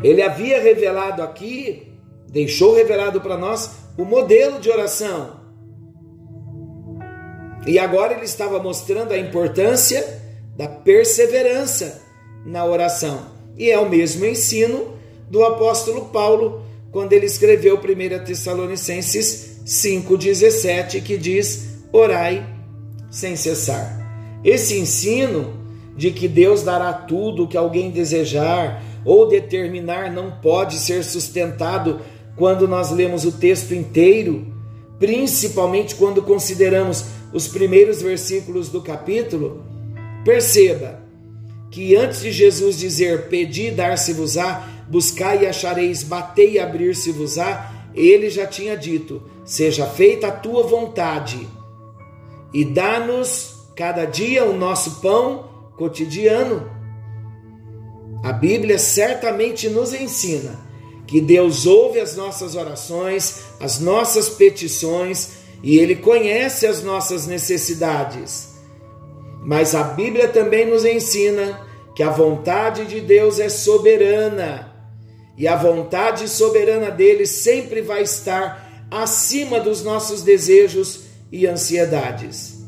Ele 0.00 0.22
havia 0.22 0.62
revelado 0.62 1.24
aqui, 1.24 1.92
deixou 2.28 2.72
revelado 2.72 3.20
para 3.20 3.36
nós 3.36 3.72
o 3.98 4.04
modelo 4.04 4.60
de 4.60 4.70
oração. 4.70 5.39
E 7.66 7.78
agora 7.78 8.14
ele 8.14 8.24
estava 8.24 8.62
mostrando 8.62 9.12
a 9.12 9.18
importância 9.18 10.20
da 10.56 10.68
perseverança 10.68 12.02
na 12.44 12.64
oração. 12.64 13.26
E 13.56 13.70
é 13.70 13.78
o 13.78 13.88
mesmo 13.88 14.24
ensino 14.24 14.94
do 15.28 15.44
apóstolo 15.44 16.06
Paulo 16.06 16.62
quando 16.90 17.12
ele 17.12 17.26
escreveu 17.26 17.76
1 17.76 18.24
Tessalonicenses 18.24 19.60
5,17, 19.64 21.02
que 21.02 21.16
diz: 21.16 21.68
Orai 21.92 22.44
sem 23.10 23.36
cessar. 23.36 23.98
Esse 24.42 24.78
ensino 24.78 25.60
de 25.96 26.10
que 26.10 26.26
Deus 26.26 26.62
dará 26.62 26.92
tudo 26.92 27.44
o 27.44 27.48
que 27.48 27.56
alguém 27.56 27.90
desejar 27.90 28.82
ou 29.04 29.28
determinar 29.28 30.10
não 30.10 30.30
pode 30.40 30.78
ser 30.78 31.04
sustentado 31.04 32.00
quando 32.36 32.66
nós 32.66 32.90
lemos 32.90 33.24
o 33.24 33.32
texto 33.32 33.74
inteiro, 33.74 34.46
principalmente 35.00 35.94
quando 35.94 36.22
consideramos 36.22 37.06
os 37.32 37.48
primeiros 37.48 38.02
versículos 38.02 38.68
do 38.68 38.82
capítulo. 38.82 39.64
Perceba 40.24 41.02
que 41.70 41.96
antes 41.96 42.20
de 42.20 42.30
Jesus 42.30 42.78
dizer: 42.78 43.28
Pedi, 43.28 43.70
dar-se-vos-á, 43.70 44.68
buscai 44.88 45.44
e 45.44 45.46
achareis, 45.46 46.02
batei 46.02 46.52
e 46.52 46.58
abrir-se-vos-á, 46.58 47.88
ele 47.94 48.28
já 48.28 48.46
tinha 48.46 48.76
dito: 48.76 49.22
Seja 49.44 49.86
feita 49.86 50.28
a 50.28 50.32
tua 50.32 50.64
vontade, 50.64 51.48
e 52.52 52.62
dá-nos 52.64 53.54
cada 53.74 54.04
dia 54.04 54.44
o 54.44 54.54
nosso 54.54 55.00
pão 55.00 55.48
cotidiano. 55.78 56.70
A 58.22 58.34
Bíblia 58.34 58.78
certamente 58.78 59.70
nos 59.70 59.94
ensina 59.94 60.69
que 61.10 61.20
Deus 61.20 61.66
ouve 61.66 61.98
as 61.98 62.14
nossas 62.14 62.54
orações, 62.54 63.40
as 63.58 63.80
nossas 63.80 64.28
petições 64.28 65.30
e 65.60 65.76
Ele 65.76 65.96
conhece 65.96 66.68
as 66.68 66.84
nossas 66.84 67.26
necessidades. 67.26 68.50
Mas 69.42 69.74
a 69.74 69.82
Bíblia 69.82 70.28
também 70.28 70.70
nos 70.70 70.84
ensina 70.84 71.66
que 71.96 72.02
a 72.04 72.10
vontade 72.10 72.86
de 72.86 73.00
Deus 73.00 73.40
é 73.40 73.48
soberana 73.48 74.72
e 75.36 75.48
a 75.48 75.56
vontade 75.56 76.28
soberana 76.28 76.92
dele 76.92 77.26
sempre 77.26 77.82
vai 77.82 78.02
estar 78.02 78.86
acima 78.88 79.58
dos 79.58 79.82
nossos 79.82 80.22
desejos 80.22 81.00
e 81.32 81.44
ansiedades. 81.44 82.60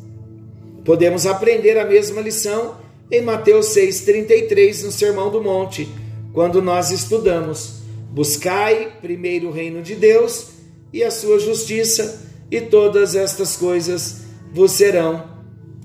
Podemos 0.84 1.26
aprender 1.26 1.78
a 1.78 1.84
mesma 1.84 2.20
lição 2.20 2.74
em 3.08 3.22
Mateus 3.22 3.66
6,33, 3.66 4.84
no 4.84 4.90
Sermão 4.90 5.30
do 5.30 5.40
Monte, 5.40 5.88
quando 6.32 6.60
nós 6.60 6.90
estudamos: 6.90 7.81
Buscai 8.12 8.98
primeiro 9.00 9.48
o 9.48 9.50
reino 9.50 9.80
de 9.80 9.94
Deus 9.94 10.48
e 10.92 11.02
a 11.02 11.10
sua 11.10 11.38
justiça, 11.38 12.28
e 12.50 12.60
todas 12.60 13.14
estas 13.14 13.56
coisas 13.56 14.24
vos 14.52 14.72
serão 14.72 15.24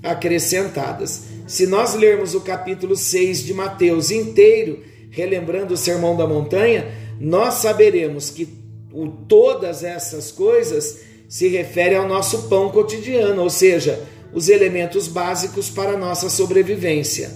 acrescentadas. 0.02 1.22
Se 1.46 1.66
nós 1.66 1.94
lermos 1.94 2.34
o 2.34 2.42
capítulo 2.42 2.94
6 2.94 3.42
de 3.42 3.54
Mateus 3.54 4.10
inteiro, 4.10 4.80
relembrando 5.10 5.72
o 5.72 5.78
Sermão 5.78 6.14
da 6.14 6.26
Montanha, 6.26 6.86
nós 7.18 7.54
saberemos 7.54 8.28
que 8.28 8.46
o, 8.92 9.08
todas 9.08 9.82
essas 9.82 10.30
coisas 10.30 10.98
se 11.26 11.48
referem 11.48 11.96
ao 11.96 12.06
nosso 12.06 12.48
pão 12.50 12.68
cotidiano, 12.68 13.42
ou 13.42 13.48
seja, 13.48 14.06
os 14.34 14.50
elementos 14.50 15.08
básicos 15.08 15.70
para 15.70 15.92
a 15.92 15.96
nossa 15.96 16.28
sobrevivência. 16.28 17.30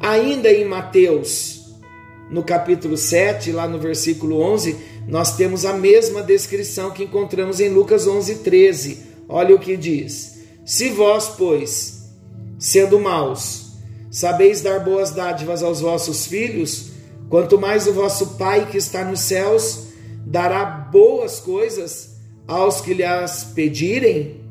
Ainda 0.00 0.50
em 0.50 0.64
Mateus, 0.64 1.61
no 2.32 2.42
capítulo 2.42 2.96
7, 2.96 3.52
lá 3.52 3.68
no 3.68 3.78
versículo 3.78 4.40
11, 4.40 4.76
nós 5.06 5.36
temos 5.36 5.64
a 5.64 5.72
mesma 5.72 6.22
descrição 6.22 6.90
que 6.90 7.04
encontramos 7.04 7.60
em 7.60 7.68
Lucas 7.68 8.06
11, 8.06 8.36
13. 8.36 8.98
Olha 9.28 9.54
o 9.54 9.58
que 9.60 9.76
diz: 9.76 10.40
Se 10.64 10.88
vós, 10.88 11.28
pois, 11.36 12.10
sendo 12.58 12.98
maus, 12.98 13.62
Sabeis 14.12 14.60
dar 14.60 14.80
boas 14.80 15.10
dádivas 15.10 15.62
aos 15.62 15.80
vossos 15.80 16.26
filhos, 16.26 16.90
quanto 17.30 17.58
mais 17.58 17.86
o 17.86 17.94
vosso 17.94 18.36
Pai 18.36 18.68
que 18.70 18.76
está 18.76 19.02
nos 19.02 19.20
céus 19.20 19.86
dará 20.26 20.66
boas 20.66 21.40
coisas 21.40 22.18
aos 22.46 22.82
que 22.82 22.92
lhes 22.92 23.44
pedirem. 23.54 24.42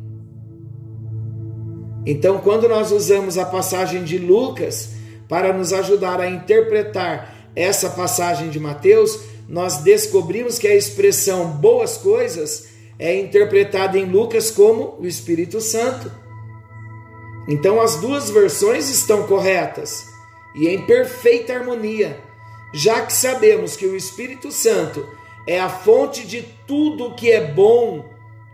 Então, 2.08 2.40
quando 2.40 2.68
nós 2.68 2.92
usamos 2.92 3.38
a 3.38 3.46
passagem 3.46 4.04
de 4.04 4.18
Lucas 4.18 4.94
para 5.30 5.54
nos 5.54 5.72
ajudar 5.72 6.20
a 6.20 6.28
interpretar 6.28 7.41
essa 7.56 7.90
passagem 7.90 8.50
de 8.50 8.60
Mateus, 8.60 9.20
nós 9.48 9.78
descobrimos 9.78 10.58
que 10.58 10.68
a 10.68 10.76
expressão 10.76 11.48
boas 11.48 11.98
coisas 11.98 12.70
é 12.98 13.20
interpretada 13.20 13.98
em 13.98 14.06
Lucas 14.06 14.52
como 14.52 14.96
o 15.00 15.06
Espírito 15.06 15.60
Santo. 15.60 16.12
Então 17.48 17.82
as 17.82 17.96
duas 17.96 18.30
versões 18.30 18.90
estão 18.90 19.24
corretas 19.24 20.06
e 20.56 20.68
em 20.68 20.86
perfeita 20.86 21.54
harmonia, 21.54 22.20
já 22.74 23.06
que 23.06 23.12
sabemos 23.12 23.76
que 23.76 23.86
o 23.86 23.96
Espírito 23.96 24.52
Santo 24.52 25.06
é 25.48 25.60
a 25.60 25.70
fonte 25.70 26.26
de 26.26 26.44
tudo 26.68 27.16
que 27.16 27.32
é 27.32 27.52
bom 27.52 28.06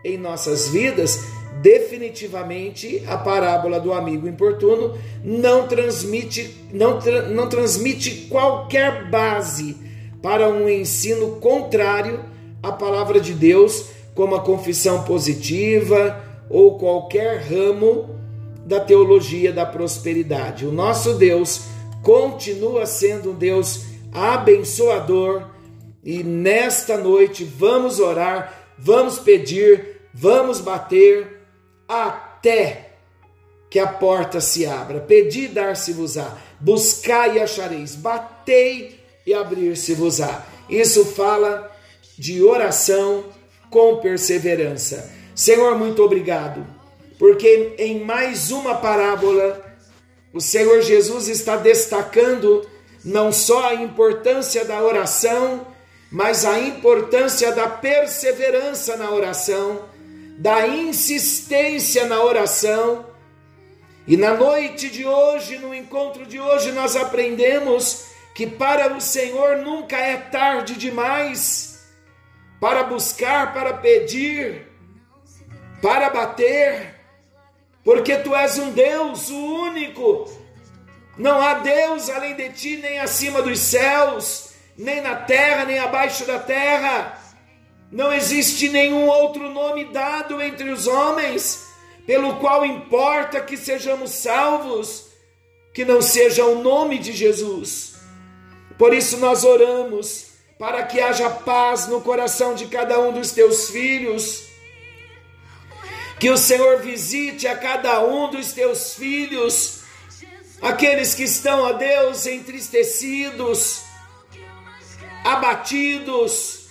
em 0.03 0.17
nossas 0.17 0.69
vidas, 0.69 1.25
definitivamente 1.61 3.03
a 3.07 3.17
parábola 3.17 3.79
do 3.79 3.93
amigo 3.93 4.27
importuno 4.27 4.97
não 5.23 5.67
transmite, 5.67 6.65
não, 6.71 6.99
não 7.29 7.49
transmite 7.49 8.27
qualquer 8.29 9.09
base 9.09 9.75
para 10.21 10.49
um 10.49 10.67
ensino 10.69 11.37
contrário 11.37 12.23
à 12.61 12.71
palavra 12.71 13.19
de 13.19 13.33
Deus, 13.33 13.89
como 14.13 14.35
a 14.35 14.41
confissão 14.41 15.03
positiva 15.03 16.23
ou 16.49 16.77
qualquer 16.77 17.41
ramo 17.41 18.09
da 18.65 18.79
teologia 18.79 19.53
da 19.53 19.65
prosperidade. 19.65 20.65
O 20.65 20.71
nosso 20.71 21.13
Deus 21.13 21.65
continua 22.03 22.85
sendo 22.85 23.31
um 23.31 23.35
Deus 23.35 23.85
abençoador 24.11 25.43
e 26.03 26.23
nesta 26.23 26.97
noite 26.97 27.43
vamos 27.43 27.99
orar, 27.99 28.71
vamos 28.77 29.19
pedir, 29.19 30.01
vamos 30.13 30.59
bater 30.59 31.36
até 31.87 32.91
que 33.69 33.79
a 33.79 33.87
porta 33.87 34.39
se 34.39 34.65
abra. 34.65 34.99
Pedi 34.99 35.47
dar-se-vos-á, 35.47 36.37
buscai 36.59 37.37
e 37.37 37.39
achareis, 37.39 37.95
batei 37.95 38.99
e 39.25 39.33
abrir-se-vos-á. 39.33 40.45
Isso 40.69 41.05
fala 41.05 41.71
de 42.17 42.43
oração 42.43 43.25
com 43.69 43.97
perseverança. 43.97 45.11
Senhor, 45.35 45.77
muito 45.77 46.03
obrigado, 46.03 46.65
porque 47.19 47.75
em 47.77 48.03
mais 48.03 48.51
uma 48.51 48.75
parábola 48.75 49.63
o 50.33 50.41
Senhor 50.41 50.81
Jesus 50.81 51.27
está 51.27 51.55
destacando 51.55 52.67
não 53.03 53.31
só 53.31 53.69
a 53.69 53.75
importância 53.75 54.65
da 54.65 54.81
oração, 54.81 55.65
mas 56.11 56.45
a 56.45 56.59
importância 56.59 57.51
da 57.51 57.67
perseverança 57.67 58.97
na 58.97 59.11
oração, 59.11 59.81
da 60.37 60.67
insistência 60.67 62.05
na 62.05 62.21
oração. 62.23 63.07
E 64.05 64.15
na 64.15 64.35
noite 64.35 64.89
de 64.89 65.05
hoje, 65.05 65.57
no 65.57 65.73
encontro 65.73 66.25
de 66.25 66.39
hoje, 66.39 66.71
nós 66.71 66.95
aprendemos 66.95 68.05
que 68.35 68.45
para 68.45 68.95
o 68.95 69.01
Senhor 69.01 69.57
nunca 69.57 69.97
é 69.97 70.15
tarde 70.15 70.75
demais 70.75 71.83
para 72.61 72.83
buscar, 72.83 73.51
para 73.51 73.73
pedir, 73.73 74.67
para 75.81 76.09
bater, 76.09 76.95
porque 77.83 78.15
tu 78.17 78.35
és 78.35 78.57
um 78.59 78.71
Deus, 78.71 79.29
o 79.29 79.35
único. 79.35 80.29
Não 81.17 81.41
há 81.41 81.55
Deus 81.55 82.09
além 82.09 82.35
de 82.35 82.49
ti, 82.49 82.77
nem 82.77 82.99
acima 82.99 83.41
dos 83.41 83.59
céus, 83.59 84.51
nem 84.77 85.01
na 85.01 85.15
terra, 85.15 85.65
nem 85.65 85.79
abaixo 85.79 86.25
da 86.25 86.37
terra. 86.37 87.16
Não 87.91 88.11
existe 88.11 88.69
nenhum 88.69 89.07
outro 89.07 89.49
nome 89.49 89.85
dado 89.85 90.41
entre 90.41 90.69
os 90.69 90.87
homens, 90.87 91.67
pelo 92.05 92.35
qual 92.37 92.65
importa 92.65 93.41
que 93.41 93.55
sejamos 93.55 94.11
salvos, 94.11 95.07
que 95.73 95.85
não 95.85 96.01
seja 96.01 96.45
o 96.45 96.61
nome 96.61 96.97
de 96.97 97.13
Jesus. 97.13 97.95
Por 98.77 98.93
isso 98.93 99.17
nós 99.17 99.43
oramos 99.43 100.27
para 100.59 100.83
que 100.83 100.99
haja 100.99 101.29
paz 101.29 101.87
no 101.87 102.01
coração 102.01 102.55
de 102.55 102.65
cada 102.67 102.99
um 102.99 103.13
dos 103.13 103.31
teus 103.31 103.69
filhos 103.69 104.47
que 106.19 106.29
o 106.29 106.37
Senhor 106.37 106.81
visite 106.81 107.47
a 107.47 107.55
cada 107.55 108.03
um 108.05 108.29
dos 108.29 108.51
teus 108.51 108.95
filhos, 108.95 109.81
aqueles 110.61 111.13
que 111.13 111.23
estão, 111.23 111.61
ó 111.61 111.73
Deus, 111.73 112.25
entristecidos, 112.25 113.83
abatidos, 115.23 116.66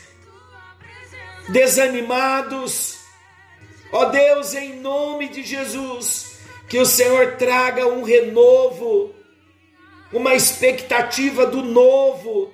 desanimados. 1.48 2.98
Ó 3.92 4.06
Deus, 4.06 4.54
em 4.54 4.80
nome 4.80 5.28
de 5.28 5.42
Jesus, 5.42 6.38
que 6.68 6.78
o 6.78 6.86
Senhor 6.86 7.36
traga 7.36 7.86
um 7.86 8.02
renovo, 8.02 9.14
uma 10.12 10.34
expectativa 10.34 11.46
do 11.46 11.62
novo, 11.62 12.52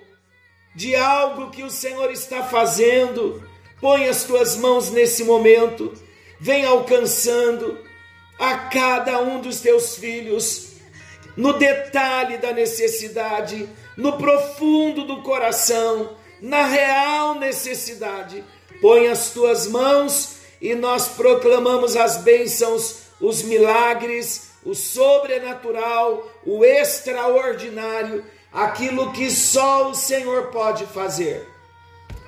de 0.75 0.95
algo 0.95 1.51
que 1.51 1.63
o 1.63 1.71
Senhor 1.71 2.11
está 2.11 2.43
fazendo. 2.45 3.43
Põe 3.81 4.09
as 4.09 4.25
tuas 4.25 4.57
mãos 4.57 4.91
nesse 4.91 5.25
momento 5.25 5.93
vem 6.43 6.65
alcançando 6.65 7.79
a 8.37 8.59
cada 8.59 9.21
um 9.21 9.41
dos 9.41 9.61
teus 9.61 9.97
filhos, 9.97 10.73
no 11.37 11.53
detalhe 11.53 12.37
da 12.37 12.53
necessidade, 12.53 13.69
no 13.97 14.19
profundo 14.19 15.05
do 15.05 15.23
coração, 15.23 16.17
na 16.41 16.67
real 16.67 17.37
necessidade. 17.37 18.43
Põe 18.83 19.07
as 19.07 19.31
tuas 19.31 19.69
mãos 19.69 20.39
e 20.61 20.75
nós 20.75 21.07
proclamamos 21.09 21.97
as 21.97 22.19
bênçãos, 22.19 23.03
os 23.21 23.43
milagres, 23.43 24.51
o 24.65 24.75
sobrenatural, 24.75 26.29
o 26.45 26.65
extraordinário, 26.65 28.25
aquilo 28.53 29.13
que 29.13 29.31
só 29.31 29.89
o 29.89 29.95
Senhor 29.95 30.49
pode 30.49 30.85
fazer. 30.87 31.49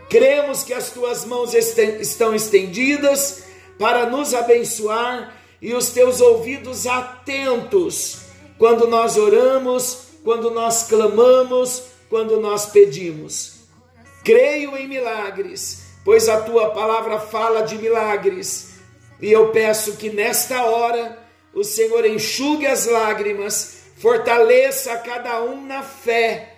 Cremos 0.09 0.63
que 0.63 0.73
as 0.73 0.91
tuas 0.91 1.25
mãos 1.25 1.55
estão 1.55 2.35
estendidas 2.35 3.43
para 3.77 4.07
nos 4.07 4.33
abençoar 4.33 5.37
e 5.61 5.75
os 5.75 5.89
teus 5.89 6.21
ouvidos 6.21 6.87
atentos 6.87 8.19
quando 8.59 8.87
nós 8.87 9.17
oramos, 9.17 10.05
quando 10.23 10.53
nós 10.53 10.85
clamamos, 10.85 11.83
quando 12.09 12.41
nós 12.41 12.67
pedimos. 12.67 13.55
Creio 14.23 14.77
em 14.77 14.87
milagres, 14.87 15.84
pois 16.05 16.29
a 16.29 16.41
tua 16.41 16.71
palavra 16.71 17.19
fala 17.19 17.63
de 17.63 17.77
milagres. 17.79 18.75
E 19.21 19.33
eu 19.33 19.49
peço 19.49 19.97
que 19.97 20.11
nesta 20.11 20.65
hora 20.65 21.19
o 21.55 21.65
Senhor 21.65 22.05
enxugue 22.05 22.67
as 22.67 22.87
lágrimas, 22.87 23.85
fortaleça 23.97 24.97
cada 24.99 25.43
um 25.43 25.65
na 25.65 25.83
fé 25.83 26.55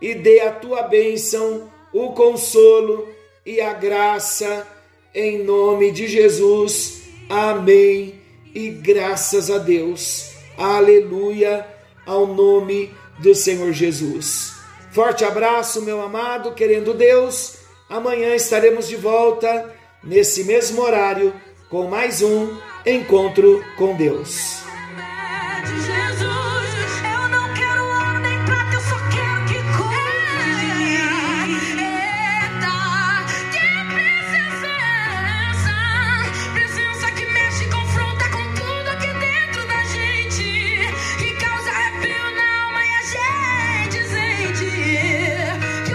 e 0.00 0.14
dê 0.14 0.40
a 0.40 0.52
tua 0.52 0.82
bênção, 0.82 1.70
o 1.92 2.12
consolo 2.12 3.08
e 3.44 3.60
a 3.60 3.72
graça 3.72 4.66
em 5.14 5.42
nome 5.42 5.90
de 5.90 6.06
Jesus. 6.06 7.02
Amém. 7.28 8.20
E 8.54 8.70
graças 8.70 9.50
a 9.50 9.58
Deus. 9.58 10.30
Aleluia 10.56 11.66
ao 12.06 12.26
nome 12.26 12.92
do 13.18 13.34
Senhor 13.34 13.72
Jesus. 13.72 14.54
Forte 14.90 15.24
abraço, 15.24 15.82
meu 15.82 16.00
amado, 16.00 16.52
querendo 16.54 16.94
Deus. 16.94 17.59
Amanhã 17.90 18.36
estaremos 18.36 18.86
de 18.86 18.94
volta 18.94 19.74
nesse 20.00 20.44
mesmo 20.44 20.80
horário 20.80 21.34
com 21.68 21.88
mais 21.88 22.22
um 22.22 22.56
encontro 22.86 23.64
com 23.76 23.96
Deus. 23.96 24.69